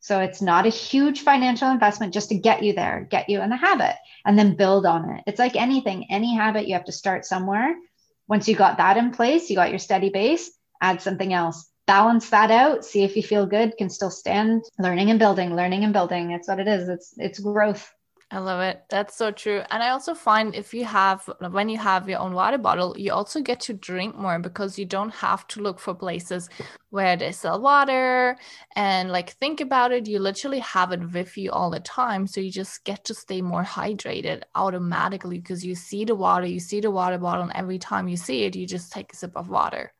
so 0.00 0.20
it's 0.20 0.40
not 0.40 0.66
a 0.66 0.70
huge 0.70 1.20
financial 1.20 1.70
investment 1.70 2.14
just 2.14 2.28
to 2.28 2.38
get 2.38 2.62
you 2.62 2.72
there, 2.72 3.06
get 3.10 3.28
you 3.28 3.40
in 3.40 3.50
the 3.50 3.56
habit, 3.56 3.96
and 4.24 4.38
then 4.38 4.56
build 4.56 4.86
on 4.86 5.10
it. 5.10 5.24
It's 5.26 5.38
like 5.38 5.56
anything, 5.56 6.06
any 6.10 6.34
habit, 6.34 6.66
you 6.66 6.74
have 6.74 6.84
to 6.84 6.92
start 6.92 7.24
somewhere. 7.24 7.74
Once 8.28 8.48
you 8.48 8.54
got 8.54 8.76
that 8.78 8.96
in 8.96 9.10
place, 9.10 9.50
you 9.50 9.56
got 9.56 9.70
your 9.70 9.78
steady 9.78 10.10
base, 10.10 10.50
add 10.80 11.02
something 11.02 11.32
else, 11.32 11.68
balance 11.86 12.30
that 12.30 12.50
out, 12.50 12.84
see 12.84 13.02
if 13.02 13.16
you 13.16 13.22
feel 13.22 13.46
good, 13.46 13.76
can 13.78 13.90
still 13.90 14.10
stand 14.10 14.62
learning 14.78 15.10
and 15.10 15.18
building, 15.18 15.56
learning 15.56 15.84
and 15.84 15.92
building. 15.92 16.30
It's 16.30 16.46
what 16.46 16.60
it 16.60 16.68
is. 16.68 16.88
It's 16.88 17.14
it's 17.16 17.38
growth. 17.38 17.90
I 18.30 18.40
love 18.40 18.60
it. 18.60 18.84
That's 18.90 19.16
so 19.16 19.30
true. 19.30 19.62
And 19.70 19.82
I 19.82 19.88
also 19.88 20.14
find 20.14 20.54
if 20.54 20.74
you 20.74 20.84
have, 20.84 21.28
when 21.50 21.70
you 21.70 21.78
have 21.78 22.10
your 22.10 22.18
own 22.18 22.34
water 22.34 22.58
bottle, 22.58 22.94
you 22.98 23.10
also 23.10 23.40
get 23.40 23.58
to 23.60 23.72
drink 23.72 24.16
more 24.16 24.38
because 24.38 24.78
you 24.78 24.84
don't 24.84 25.14
have 25.14 25.46
to 25.48 25.62
look 25.62 25.78
for 25.80 25.94
places 25.94 26.50
where 26.90 27.16
they 27.16 27.32
sell 27.32 27.58
water 27.58 28.36
and 28.76 29.10
like 29.10 29.30
think 29.30 29.62
about 29.62 29.92
it. 29.92 30.06
You 30.06 30.18
literally 30.18 30.58
have 30.58 30.92
it 30.92 31.10
with 31.10 31.38
you 31.38 31.50
all 31.52 31.70
the 31.70 31.80
time. 31.80 32.26
So 32.26 32.42
you 32.42 32.50
just 32.50 32.84
get 32.84 33.02
to 33.06 33.14
stay 33.14 33.40
more 33.40 33.64
hydrated 33.64 34.42
automatically 34.54 35.38
because 35.38 35.64
you 35.64 35.74
see 35.74 36.04
the 36.04 36.14
water, 36.14 36.46
you 36.46 36.60
see 36.60 36.80
the 36.80 36.90
water 36.90 37.16
bottle, 37.16 37.44
and 37.44 37.52
every 37.54 37.78
time 37.78 38.08
you 38.08 38.18
see 38.18 38.44
it, 38.44 38.54
you 38.54 38.66
just 38.66 38.92
take 38.92 39.10
a 39.10 39.16
sip 39.16 39.36
of 39.36 39.48
water. 39.48 39.94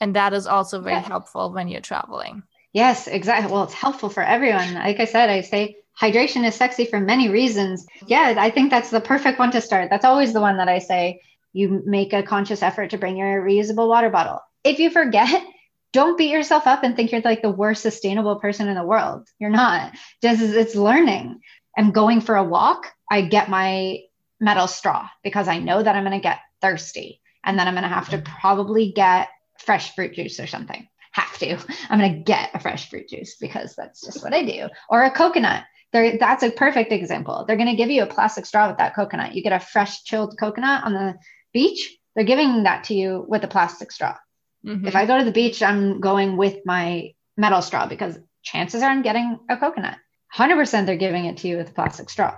And 0.00 0.16
that 0.16 0.32
is 0.32 0.48
also 0.48 0.80
very 0.80 0.96
yeah. 0.96 1.02
helpful 1.02 1.52
when 1.52 1.68
you're 1.68 1.80
traveling. 1.80 2.42
Yes, 2.72 3.06
exactly. 3.06 3.52
Well, 3.52 3.64
it's 3.64 3.74
helpful 3.74 4.08
for 4.08 4.24
everyone. 4.24 4.74
Like 4.74 4.98
I 4.98 5.04
said, 5.04 5.30
I 5.30 5.42
say 5.42 5.76
hydration 6.00 6.46
is 6.46 6.54
sexy 6.54 6.84
for 6.84 7.00
many 7.00 7.28
reasons. 7.28 7.86
Yeah, 8.06 8.34
I 8.38 8.50
think 8.50 8.70
that's 8.70 8.90
the 8.90 9.00
perfect 9.00 9.38
one 9.38 9.50
to 9.52 9.60
start. 9.60 9.90
That's 9.90 10.04
always 10.04 10.32
the 10.32 10.40
one 10.40 10.56
that 10.56 10.68
I 10.68 10.78
say 10.78 11.20
you 11.52 11.82
make 11.84 12.12
a 12.12 12.22
conscious 12.22 12.62
effort 12.62 12.90
to 12.90 12.98
bring 12.98 13.16
your 13.16 13.42
reusable 13.42 13.88
water 13.88 14.10
bottle. 14.10 14.40
If 14.64 14.78
you 14.78 14.90
forget, 14.90 15.42
don't 15.92 16.16
beat 16.16 16.30
yourself 16.30 16.66
up 16.66 16.84
and 16.84 16.94
think 16.94 17.10
you're 17.10 17.20
like 17.20 17.42
the 17.42 17.50
worst 17.50 17.82
sustainable 17.82 18.36
person 18.36 18.68
in 18.68 18.76
the 18.76 18.84
world. 18.84 19.28
You're 19.38 19.50
not. 19.50 19.92
Just 20.22 20.42
it's 20.42 20.76
learning. 20.76 21.40
I'm 21.76 21.90
going 21.90 22.20
for 22.20 22.36
a 22.36 22.44
walk. 22.44 22.86
I 23.10 23.22
get 23.22 23.50
my 23.50 23.98
metal 24.40 24.68
straw 24.68 25.08
because 25.22 25.48
I 25.48 25.58
know 25.58 25.82
that 25.82 25.96
I'm 25.96 26.04
going 26.04 26.16
to 26.16 26.22
get 26.22 26.38
thirsty 26.60 27.20
and 27.44 27.58
then 27.58 27.66
I'm 27.66 27.74
going 27.74 27.82
to 27.82 27.88
have 27.88 28.10
to 28.10 28.18
mm-hmm. 28.18 28.40
probably 28.40 28.92
get 28.92 29.28
fresh 29.58 29.94
fruit 29.94 30.14
juice 30.14 30.40
or 30.40 30.46
something. 30.46 30.88
Have 31.12 31.38
to. 31.38 31.58
I'm 31.88 31.98
going 31.98 32.14
to 32.14 32.22
get 32.22 32.50
a 32.54 32.60
fresh 32.60 32.88
fruit 32.88 33.08
juice 33.08 33.36
because 33.40 33.74
that's 33.74 34.00
just 34.00 34.22
what 34.22 34.32
I 34.32 34.44
do. 34.44 34.68
Or 34.88 35.02
a 35.02 35.10
coconut. 35.10 35.64
They're, 35.92 36.18
that's 36.18 36.42
a 36.42 36.50
perfect 36.50 36.92
example. 36.92 37.44
They're 37.46 37.56
going 37.56 37.68
to 37.68 37.76
give 37.76 37.90
you 37.90 38.02
a 38.02 38.06
plastic 38.06 38.46
straw 38.46 38.68
with 38.68 38.78
that 38.78 38.94
coconut. 38.94 39.34
You 39.34 39.42
get 39.42 39.52
a 39.52 39.60
fresh 39.60 40.04
chilled 40.04 40.38
coconut 40.38 40.84
on 40.84 40.92
the 40.92 41.14
beach. 41.52 41.96
They're 42.14 42.24
giving 42.24 42.62
that 42.64 42.84
to 42.84 42.94
you 42.94 43.24
with 43.28 43.42
a 43.44 43.48
plastic 43.48 43.90
straw. 43.90 44.16
Mm-hmm. 44.64 44.86
If 44.86 44.94
I 44.94 45.06
go 45.06 45.18
to 45.18 45.24
the 45.24 45.32
beach, 45.32 45.62
I'm 45.62 46.00
going 46.00 46.36
with 46.36 46.58
my 46.64 47.14
metal 47.36 47.62
straw 47.62 47.86
because 47.86 48.18
chances 48.42 48.82
are 48.82 48.90
I'm 48.90 49.02
getting 49.02 49.38
a 49.48 49.56
coconut. 49.56 49.96
100% 50.36 50.86
they're 50.86 50.96
giving 50.96 51.24
it 51.24 51.38
to 51.38 51.48
you 51.48 51.56
with 51.56 51.70
a 51.70 51.72
plastic 51.72 52.08
straw. 52.08 52.36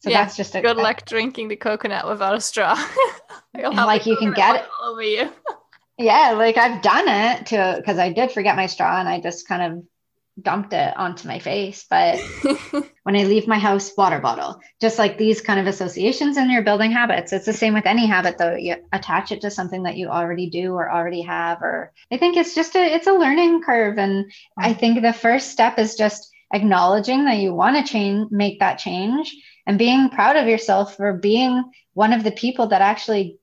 So 0.00 0.10
yeah, 0.10 0.22
that's 0.22 0.36
just 0.36 0.54
a 0.54 0.60
good 0.60 0.76
luck 0.76 1.06
drinking 1.06 1.48
the 1.48 1.56
coconut 1.56 2.06
without 2.06 2.36
a 2.36 2.40
straw. 2.40 2.74
like 3.54 4.04
you 4.04 4.16
can 4.16 4.32
get 4.32 4.56
it 4.56 4.66
over 4.82 5.02
you. 5.02 5.30
yeah, 5.98 6.32
like 6.32 6.58
I've 6.58 6.82
done 6.82 7.08
it 7.08 7.46
to 7.46 7.76
because 7.78 7.98
I 7.98 8.12
did 8.12 8.30
forget 8.30 8.54
my 8.54 8.66
straw 8.66 9.00
and 9.00 9.08
I 9.08 9.20
just 9.20 9.48
kind 9.48 9.62
of 9.62 9.84
dumped 10.40 10.72
it 10.72 10.96
onto 10.96 11.28
my 11.28 11.38
face. 11.38 11.86
But 11.88 12.18
when 13.02 13.16
I 13.16 13.24
leave 13.24 13.46
my 13.46 13.58
house, 13.58 13.92
water 13.96 14.18
bottle, 14.18 14.60
just 14.80 14.98
like 14.98 15.16
these 15.16 15.40
kind 15.40 15.60
of 15.60 15.66
associations 15.66 16.36
in 16.36 16.50
your 16.50 16.62
building 16.62 16.90
habits. 16.90 17.32
It's 17.32 17.46
the 17.46 17.52
same 17.52 17.74
with 17.74 17.86
any 17.86 18.06
habit 18.06 18.38
though. 18.38 18.56
You 18.56 18.76
attach 18.92 19.32
it 19.32 19.42
to 19.42 19.50
something 19.50 19.84
that 19.84 19.96
you 19.96 20.08
already 20.08 20.50
do 20.50 20.72
or 20.72 20.90
already 20.90 21.22
have, 21.22 21.62
or 21.62 21.92
I 22.10 22.16
think 22.16 22.36
it's 22.36 22.54
just 22.54 22.74
a 22.74 22.94
it's 22.94 23.06
a 23.06 23.12
learning 23.12 23.62
curve. 23.62 23.98
And 23.98 24.30
I 24.58 24.70
mm-hmm. 24.70 24.80
think 24.80 25.02
the 25.02 25.12
first 25.12 25.50
step 25.50 25.78
is 25.78 25.94
just 25.94 26.30
acknowledging 26.52 27.24
that 27.24 27.38
you 27.38 27.54
want 27.54 27.76
to 27.76 27.92
change, 27.92 28.30
make 28.30 28.60
that 28.60 28.78
change 28.78 29.34
and 29.66 29.78
being 29.78 30.10
proud 30.10 30.36
of 30.36 30.48
yourself 30.48 30.96
for 30.96 31.14
being 31.14 31.64
one 31.94 32.12
of 32.12 32.24
the 32.24 32.32
people 32.32 32.68
that 32.68 32.82
actually 32.82 33.38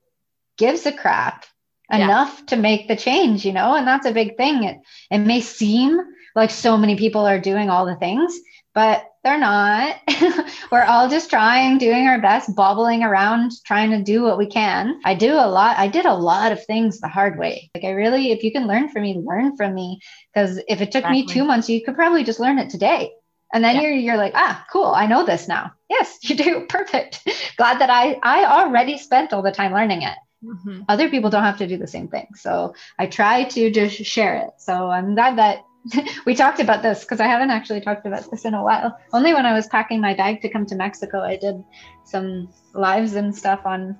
gives 0.56 0.86
a 0.86 0.92
crap 0.92 1.44
enough 1.90 2.36
yeah. 2.38 2.46
to 2.46 2.56
make 2.56 2.88
the 2.88 2.96
change, 2.96 3.44
you 3.44 3.52
know, 3.52 3.74
and 3.74 3.86
that's 3.86 4.06
a 4.06 4.12
big 4.12 4.36
thing. 4.36 4.64
It 4.64 4.78
it 5.10 5.18
may 5.18 5.40
seem 5.40 6.00
like 6.34 6.50
so 6.50 6.76
many 6.76 6.96
people 6.96 7.26
are 7.26 7.38
doing 7.38 7.70
all 7.70 7.86
the 7.86 7.96
things, 7.96 8.38
but 8.74 9.04
they're 9.22 9.38
not. 9.38 9.96
We're 10.72 10.84
all 10.84 11.08
just 11.08 11.30
trying, 11.30 11.78
doing 11.78 12.06
our 12.06 12.20
best, 12.20 12.56
bobbling 12.56 13.02
around, 13.02 13.52
trying 13.64 13.90
to 13.90 14.02
do 14.02 14.22
what 14.22 14.38
we 14.38 14.46
can. 14.46 15.00
I 15.04 15.14
do 15.14 15.34
a 15.34 15.46
lot. 15.46 15.78
I 15.78 15.86
did 15.88 16.06
a 16.06 16.14
lot 16.14 16.52
of 16.52 16.64
things 16.64 16.98
the 16.98 17.08
hard 17.08 17.38
way. 17.38 17.70
Like 17.74 17.84
I 17.84 17.90
really, 17.90 18.32
if 18.32 18.42
you 18.42 18.50
can 18.50 18.66
learn 18.66 18.88
from 18.88 19.02
me, 19.02 19.22
learn 19.24 19.56
from 19.56 19.74
me. 19.74 20.00
Because 20.34 20.58
if 20.68 20.80
it 20.80 20.90
took 20.90 21.04
exactly. 21.04 21.22
me 21.22 21.26
two 21.26 21.44
months, 21.44 21.68
you 21.68 21.84
could 21.84 21.94
probably 21.94 22.24
just 22.24 22.40
learn 22.40 22.58
it 22.58 22.70
today. 22.70 23.12
And 23.54 23.62
then 23.62 23.76
yeah. 23.76 23.82
you're 23.82 23.92
you're 23.92 24.16
like, 24.16 24.32
ah, 24.34 24.64
cool, 24.72 24.86
I 24.86 25.06
know 25.06 25.24
this 25.24 25.46
now. 25.46 25.72
Yes, 25.88 26.18
you 26.28 26.34
do. 26.34 26.66
Perfect. 26.68 27.20
Glad 27.56 27.80
that 27.80 27.90
I 27.90 28.18
I 28.22 28.44
already 28.62 28.98
spent 28.98 29.32
all 29.32 29.42
the 29.42 29.52
time 29.52 29.72
learning 29.72 30.02
it. 30.02 30.16
Mm-hmm. 30.42 30.82
Other 30.88 31.08
people 31.08 31.30
don't 31.30 31.44
have 31.44 31.58
to 31.58 31.68
do 31.68 31.76
the 31.76 31.86
same 31.86 32.08
thing. 32.08 32.26
So 32.34 32.74
I 32.98 33.06
try 33.06 33.44
to 33.44 33.70
just 33.70 34.04
share 34.04 34.34
it. 34.36 34.50
So 34.58 34.90
I'm 34.90 35.14
glad 35.14 35.38
that 35.38 35.64
we 36.26 36.34
talked 36.34 36.60
about 36.60 36.82
this 36.82 37.00
because 37.00 37.20
I 37.20 37.26
haven't 37.26 37.50
actually 37.50 37.80
talked 37.80 38.06
about 38.06 38.30
this 38.30 38.44
in 38.44 38.54
a 38.54 38.62
while. 38.62 38.98
Only 39.12 39.34
when 39.34 39.46
I 39.46 39.52
was 39.52 39.66
packing 39.66 40.00
my 40.00 40.14
bag 40.14 40.40
to 40.42 40.48
come 40.48 40.66
to 40.66 40.74
Mexico, 40.74 41.20
I 41.20 41.36
did 41.36 41.62
some 42.04 42.48
lives 42.74 43.14
and 43.14 43.34
stuff 43.34 43.60
on 43.64 43.98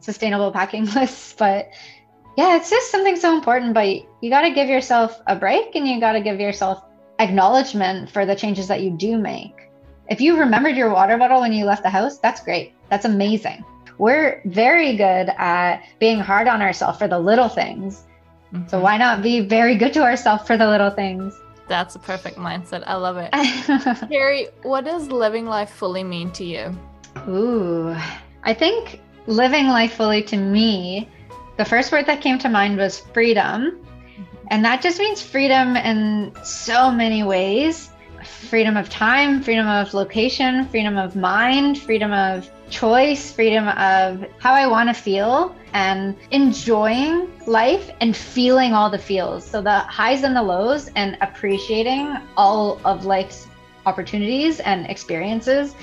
sustainable 0.00 0.52
packing 0.52 0.84
lists. 0.94 1.34
But 1.36 1.68
yeah, 2.36 2.56
it's 2.56 2.70
just 2.70 2.90
something 2.90 3.16
so 3.16 3.36
important. 3.36 3.74
But 3.74 3.88
you 4.20 4.30
got 4.30 4.42
to 4.42 4.50
give 4.50 4.68
yourself 4.68 5.20
a 5.26 5.34
break 5.34 5.74
and 5.74 5.86
you 5.86 6.00
got 6.00 6.12
to 6.12 6.20
give 6.20 6.40
yourself 6.40 6.84
acknowledgement 7.18 8.10
for 8.10 8.24
the 8.24 8.36
changes 8.36 8.68
that 8.68 8.82
you 8.82 8.90
do 8.90 9.18
make. 9.18 9.70
If 10.08 10.20
you 10.20 10.38
remembered 10.38 10.76
your 10.76 10.90
water 10.90 11.18
bottle 11.18 11.40
when 11.40 11.52
you 11.52 11.64
left 11.64 11.82
the 11.82 11.90
house, 11.90 12.18
that's 12.18 12.42
great. 12.42 12.74
That's 12.88 13.04
amazing. 13.04 13.64
We're 13.98 14.40
very 14.46 14.96
good 14.96 15.30
at 15.36 15.82
being 15.98 16.20
hard 16.20 16.46
on 16.46 16.62
ourselves 16.62 16.98
for 16.98 17.08
the 17.08 17.18
little 17.18 17.48
things. 17.48 18.04
Mm-hmm. 18.52 18.68
So 18.68 18.80
why 18.80 18.96
not 18.96 19.22
be 19.22 19.40
very 19.40 19.76
good 19.76 19.92
to 19.94 20.02
ourselves 20.02 20.46
for 20.46 20.56
the 20.56 20.66
little 20.66 20.90
things? 20.90 21.38
That's 21.68 21.94
a 21.94 21.98
perfect 21.98 22.38
mindset. 22.38 22.82
I 22.86 22.94
love 22.94 23.18
it. 23.18 23.30
Carrie, 24.10 24.48
what 24.62 24.84
does 24.84 25.08
living 25.08 25.46
life 25.46 25.70
fully 25.70 26.02
mean 26.02 26.30
to 26.32 26.44
you? 26.44 26.76
Ooh, 27.28 27.94
I 28.42 28.54
think 28.54 29.00
living 29.26 29.68
life 29.68 29.92
fully 29.92 30.22
to 30.22 30.36
me, 30.36 31.08
the 31.58 31.64
first 31.64 31.92
word 31.92 32.06
that 32.06 32.22
came 32.22 32.38
to 32.38 32.48
mind 32.48 32.78
was 32.78 32.98
freedom. 32.98 33.84
And 34.50 34.64
that 34.64 34.80
just 34.80 34.98
means 34.98 35.20
freedom 35.20 35.76
in 35.76 36.32
so 36.42 36.90
many 36.90 37.22
ways 37.22 37.90
freedom 38.28 38.76
of 38.76 38.88
time, 38.88 39.42
freedom 39.42 39.66
of 39.66 39.94
location, 39.94 40.66
freedom 40.68 40.96
of 40.96 41.16
mind, 41.16 41.78
freedom 41.78 42.12
of 42.12 42.50
choice, 42.70 43.32
freedom 43.32 43.68
of 43.68 44.24
how 44.38 44.52
I 44.52 44.66
want 44.66 44.88
to 44.88 44.94
feel, 44.94 45.54
and 45.72 46.16
enjoying 46.30 47.30
life 47.46 47.90
and 48.00 48.16
feeling 48.16 48.74
all 48.74 48.90
the 48.90 48.98
feels. 48.98 49.44
So 49.44 49.60
the 49.60 49.80
highs 49.80 50.22
and 50.22 50.36
the 50.36 50.42
lows, 50.42 50.90
and 50.96 51.16
appreciating 51.20 52.16
all 52.36 52.80
of 52.84 53.04
life's 53.04 53.46
opportunities 53.86 54.60
and 54.60 54.86
experiences. 54.86 55.74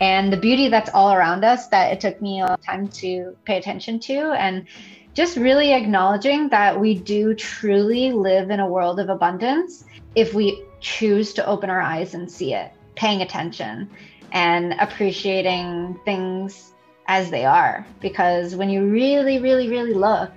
And 0.00 0.32
the 0.32 0.36
beauty 0.36 0.68
that's 0.68 0.90
all 0.90 1.12
around 1.12 1.44
us 1.44 1.68
that 1.68 1.92
it 1.92 2.00
took 2.00 2.20
me 2.20 2.40
a 2.40 2.46
long 2.46 2.58
time 2.58 2.88
to 2.88 3.36
pay 3.44 3.58
attention 3.58 4.00
to. 4.00 4.32
And 4.32 4.66
just 5.14 5.36
really 5.36 5.72
acknowledging 5.72 6.48
that 6.48 6.78
we 6.78 6.94
do 6.94 7.34
truly 7.34 8.12
live 8.12 8.50
in 8.50 8.60
a 8.60 8.66
world 8.66 8.98
of 8.98 9.08
abundance 9.08 9.84
if 10.16 10.34
we 10.34 10.62
choose 10.84 11.32
to 11.32 11.46
open 11.46 11.70
our 11.70 11.80
eyes 11.80 12.14
and 12.14 12.30
see 12.30 12.54
it, 12.54 12.70
paying 12.94 13.22
attention 13.22 13.90
and 14.32 14.74
appreciating 14.78 15.98
things 16.04 16.74
as 17.06 17.30
they 17.30 17.44
are. 17.44 17.86
Because 18.00 18.54
when 18.54 18.68
you 18.68 18.86
really, 18.86 19.40
really, 19.40 19.68
really 19.68 19.94
look, 19.94 20.30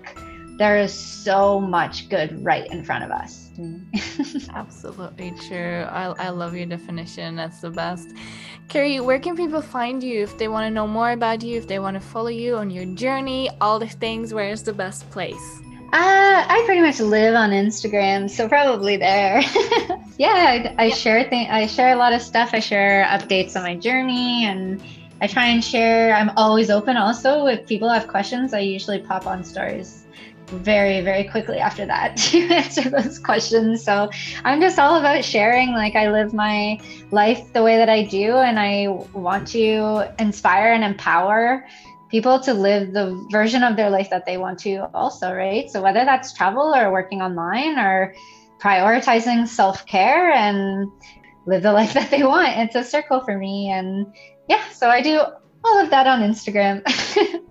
there 0.57 0.77
is 0.77 0.93
so 0.93 1.59
much 1.59 2.09
good 2.09 2.43
right 2.43 2.65
in 2.71 2.83
front 2.83 3.03
of 3.03 3.11
us. 3.11 3.51
Mm. 3.59 4.49
Absolutely 4.55 5.33
true. 5.47 5.81
I, 5.81 6.05
I 6.17 6.29
love 6.29 6.55
your 6.55 6.65
definition. 6.65 7.35
That's 7.35 7.61
the 7.61 7.69
best. 7.69 8.09
Carrie, 8.69 8.99
where 8.99 9.19
can 9.19 9.35
people 9.35 9.61
find 9.61 10.01
you 10.01 10.23
if 10.23 10.37
they 10.37 10.47
want 10.47 10.65
to 10.65 10.71
know 10.71 10.87
more 10.87 11.11
about 11.11 11.43
you, 11.43 11.57
if 11.57 11.67
they 11.67 11.79
want 11.79 11.95
to 11.95 12.01
follow 12.01 12.29
you 12.29 12.55
on 12.55 12.69
your 12.69 12.85
journey, 12.95 13.49
all 13.61 13.79
the 13.79 13.87
things? 13.87 14.33
Where 14.33 14.49
is 14.49 14.63
the 14.63 14.73
best 14.73 15.09
place? 15.11 15.61
Uh, 15.93 16.45
I 16.49 16.63
pretty 16.65 16.81
much 16.81 16.99
live 16.99 17.33
on 17.35 17.51
Instagram, 17.51 18.29
so 18.29 18.49
probably 18.49 18.97
there. 18.97 19.39
yeah, 20.17 20.27
I, 20.27 20.75
I 20.77 20.85
yeah. 20.87 20.93
share 20.95 21.23
things. 21.29 21.47
I 21.49 21.65
share 21.65 21.93
a 21.93 21.95
lot 21.95 22.11
of 22.11 22.21
stuff. 22.21 22.49
I 22.53 22.59
share 22.59 23.05
updates 23.05 23.55
on 23.55 23.63
my 23.63 23.75
journey, 23.75 24.45
and 24.45 24.83
I 25.21 25.27
try 25.27 25.45
and 25.45 25.63
share. 25.63 26.13
I'm 26.13 26.31
always 26.35 26.69
open. 26.69 26.97
Also, 26.97 27.45
if 27.45 27.65
people 27.67 27.87
have 27.87 28.07
questions, 28.07 28.53
I 28.53 28.59
usually 28.59 28.99
pop 28.99 29.25
on 29.27 29.45
stories 29.45 30.03
very 30.47 31.01
very 31.01 31.25
quickly 31.25 31.57
after 31.57 31.85
that 31.85 32.15
to 32.17 32.39
answer 32.47 32.89
those 32.89 33.19
questions 33.19 33.83
so 33.83 34.09
i'm 34.45 34.61
just 34.61 34.79
all 34.79 34.97
about 34.97 35.23
sharing 35.23 35.73
like 35.73 35.95
i 35.95 36.09
live 36.09 36.33
my 36.33 36.79
life 37.11 37.51
the 37.53 37.61
way 37.61 37.77
that 37.77 37.89
i 37.89 38.03
do 38.03 38.37
and 38.37 38.57
i 38.57 38.87
want 39.13 39.45
to 39.45 40.09
inspire 40.19 40.71
and 40.71 40.83
empower 40.83 41.67
people 42.09 42.39
to 42.39 42.53
live 42.53 42.93
the 42.93 43.27
version 43.31 43.63
of 43.63 43.75
their 43.75 43.89
life 43.89 44.09
that 44.09 44.25
they 44.25 44.37
want 44.37 44.59
to 44.59 44.77
also 44.93 45.33
right 45.33 45.69
so 45.69 45.81
whether 45.81 46.05
that's 46.05 46.33
travel 46.33 46.73
or 46.73 46.91
working 46.91 47.21
online 47.21 47.77
or 47.77 48.13
prioritizing 48.61 49.47
self-care 49.47 50.31
and 50.31 50.89
live 51.45 51.63
the 51.63 51.71
life 51.79 51.93
that 51.93 52.09
they 52.09 52.23
want 52.23 52.57
it's 52.57 52.75
a 52.75 52.83
circle 52.83 53.21
for 53.21 53.37
me 53.37 53.69
and 53.69 54.05
yeah 54.49 54.67
so 54.69 54.89
i 54.89 55.01
do 55.01 55.19
all 55.65 55.79
of 55.79 55.89
that 55.89 56.07
on 56.07 56.21
instagram 56.21 56.81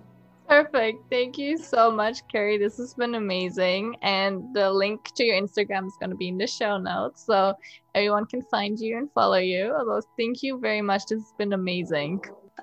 Perfect. 0.47 0.99
Thank 1.09 1.37
you 1.37 1.57
so 1.57 1.91
much, 1.91 2.25
Carrie. 2.31 2.57
This 2.57 2.77
has 2.77 2.93
been 2.93 3.15
amazing. 3.15 3.97
And 4.01 4.43
the 4.53 4.71
link 4.71 5.13
to 5.15 5.25
your 5.25 5.41
Instagram 5.41 5.87
is 5.87 5.97
going 5.99 6.09
to 6.09 6.15
be 6.15 6.29
in 6.29 6.37
the 6.37 6.47
show 6.47 6.77
notes. 6.77 7.25
So 7.25 7.53
everyone 7.93 8.27
can 8.27 8.41
find 8.43 8.79
you 8.79 8.97
and 8.97 9.11
follow 9.11 9.39
you. 9.39 9.75
Although, 9.77 10.01
thank 10.17 10.41
you 10.43 10.57
very 10.57 10.81
much. 10.81 11.01
This 11.09 11.19
has 11.19 11.33
been 11.37 11.51
amazing. 11.51 12.21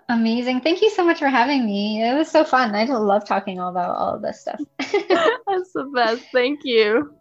Amazing. 0.09 0.61
Thank 0.61 0.83
you 0.83 0.91
so 0.91 1.05
much 1.05 1.19
for 1.19 1.29
having 1.29 1.65
me. 1.65 2.03
It 2.03 2.15
was 2.15 2.31
so 2.31 2.45
fun. 2.45 2.75
I 2.75 2.87
just 2.87 3.01
love 3.01 3.25
talking 3.25 3.61
all 3.61 3.71
about 3.71 3.97
all 3.97 4.15
of 4.15 4.23
this 4.23 4.41
stuff. 4.41 4.61
That's 4.79 5.73
the 5.73 5.91
best. 5.95 6.25
Thank 6.33 6.61
you. 6.65 7.15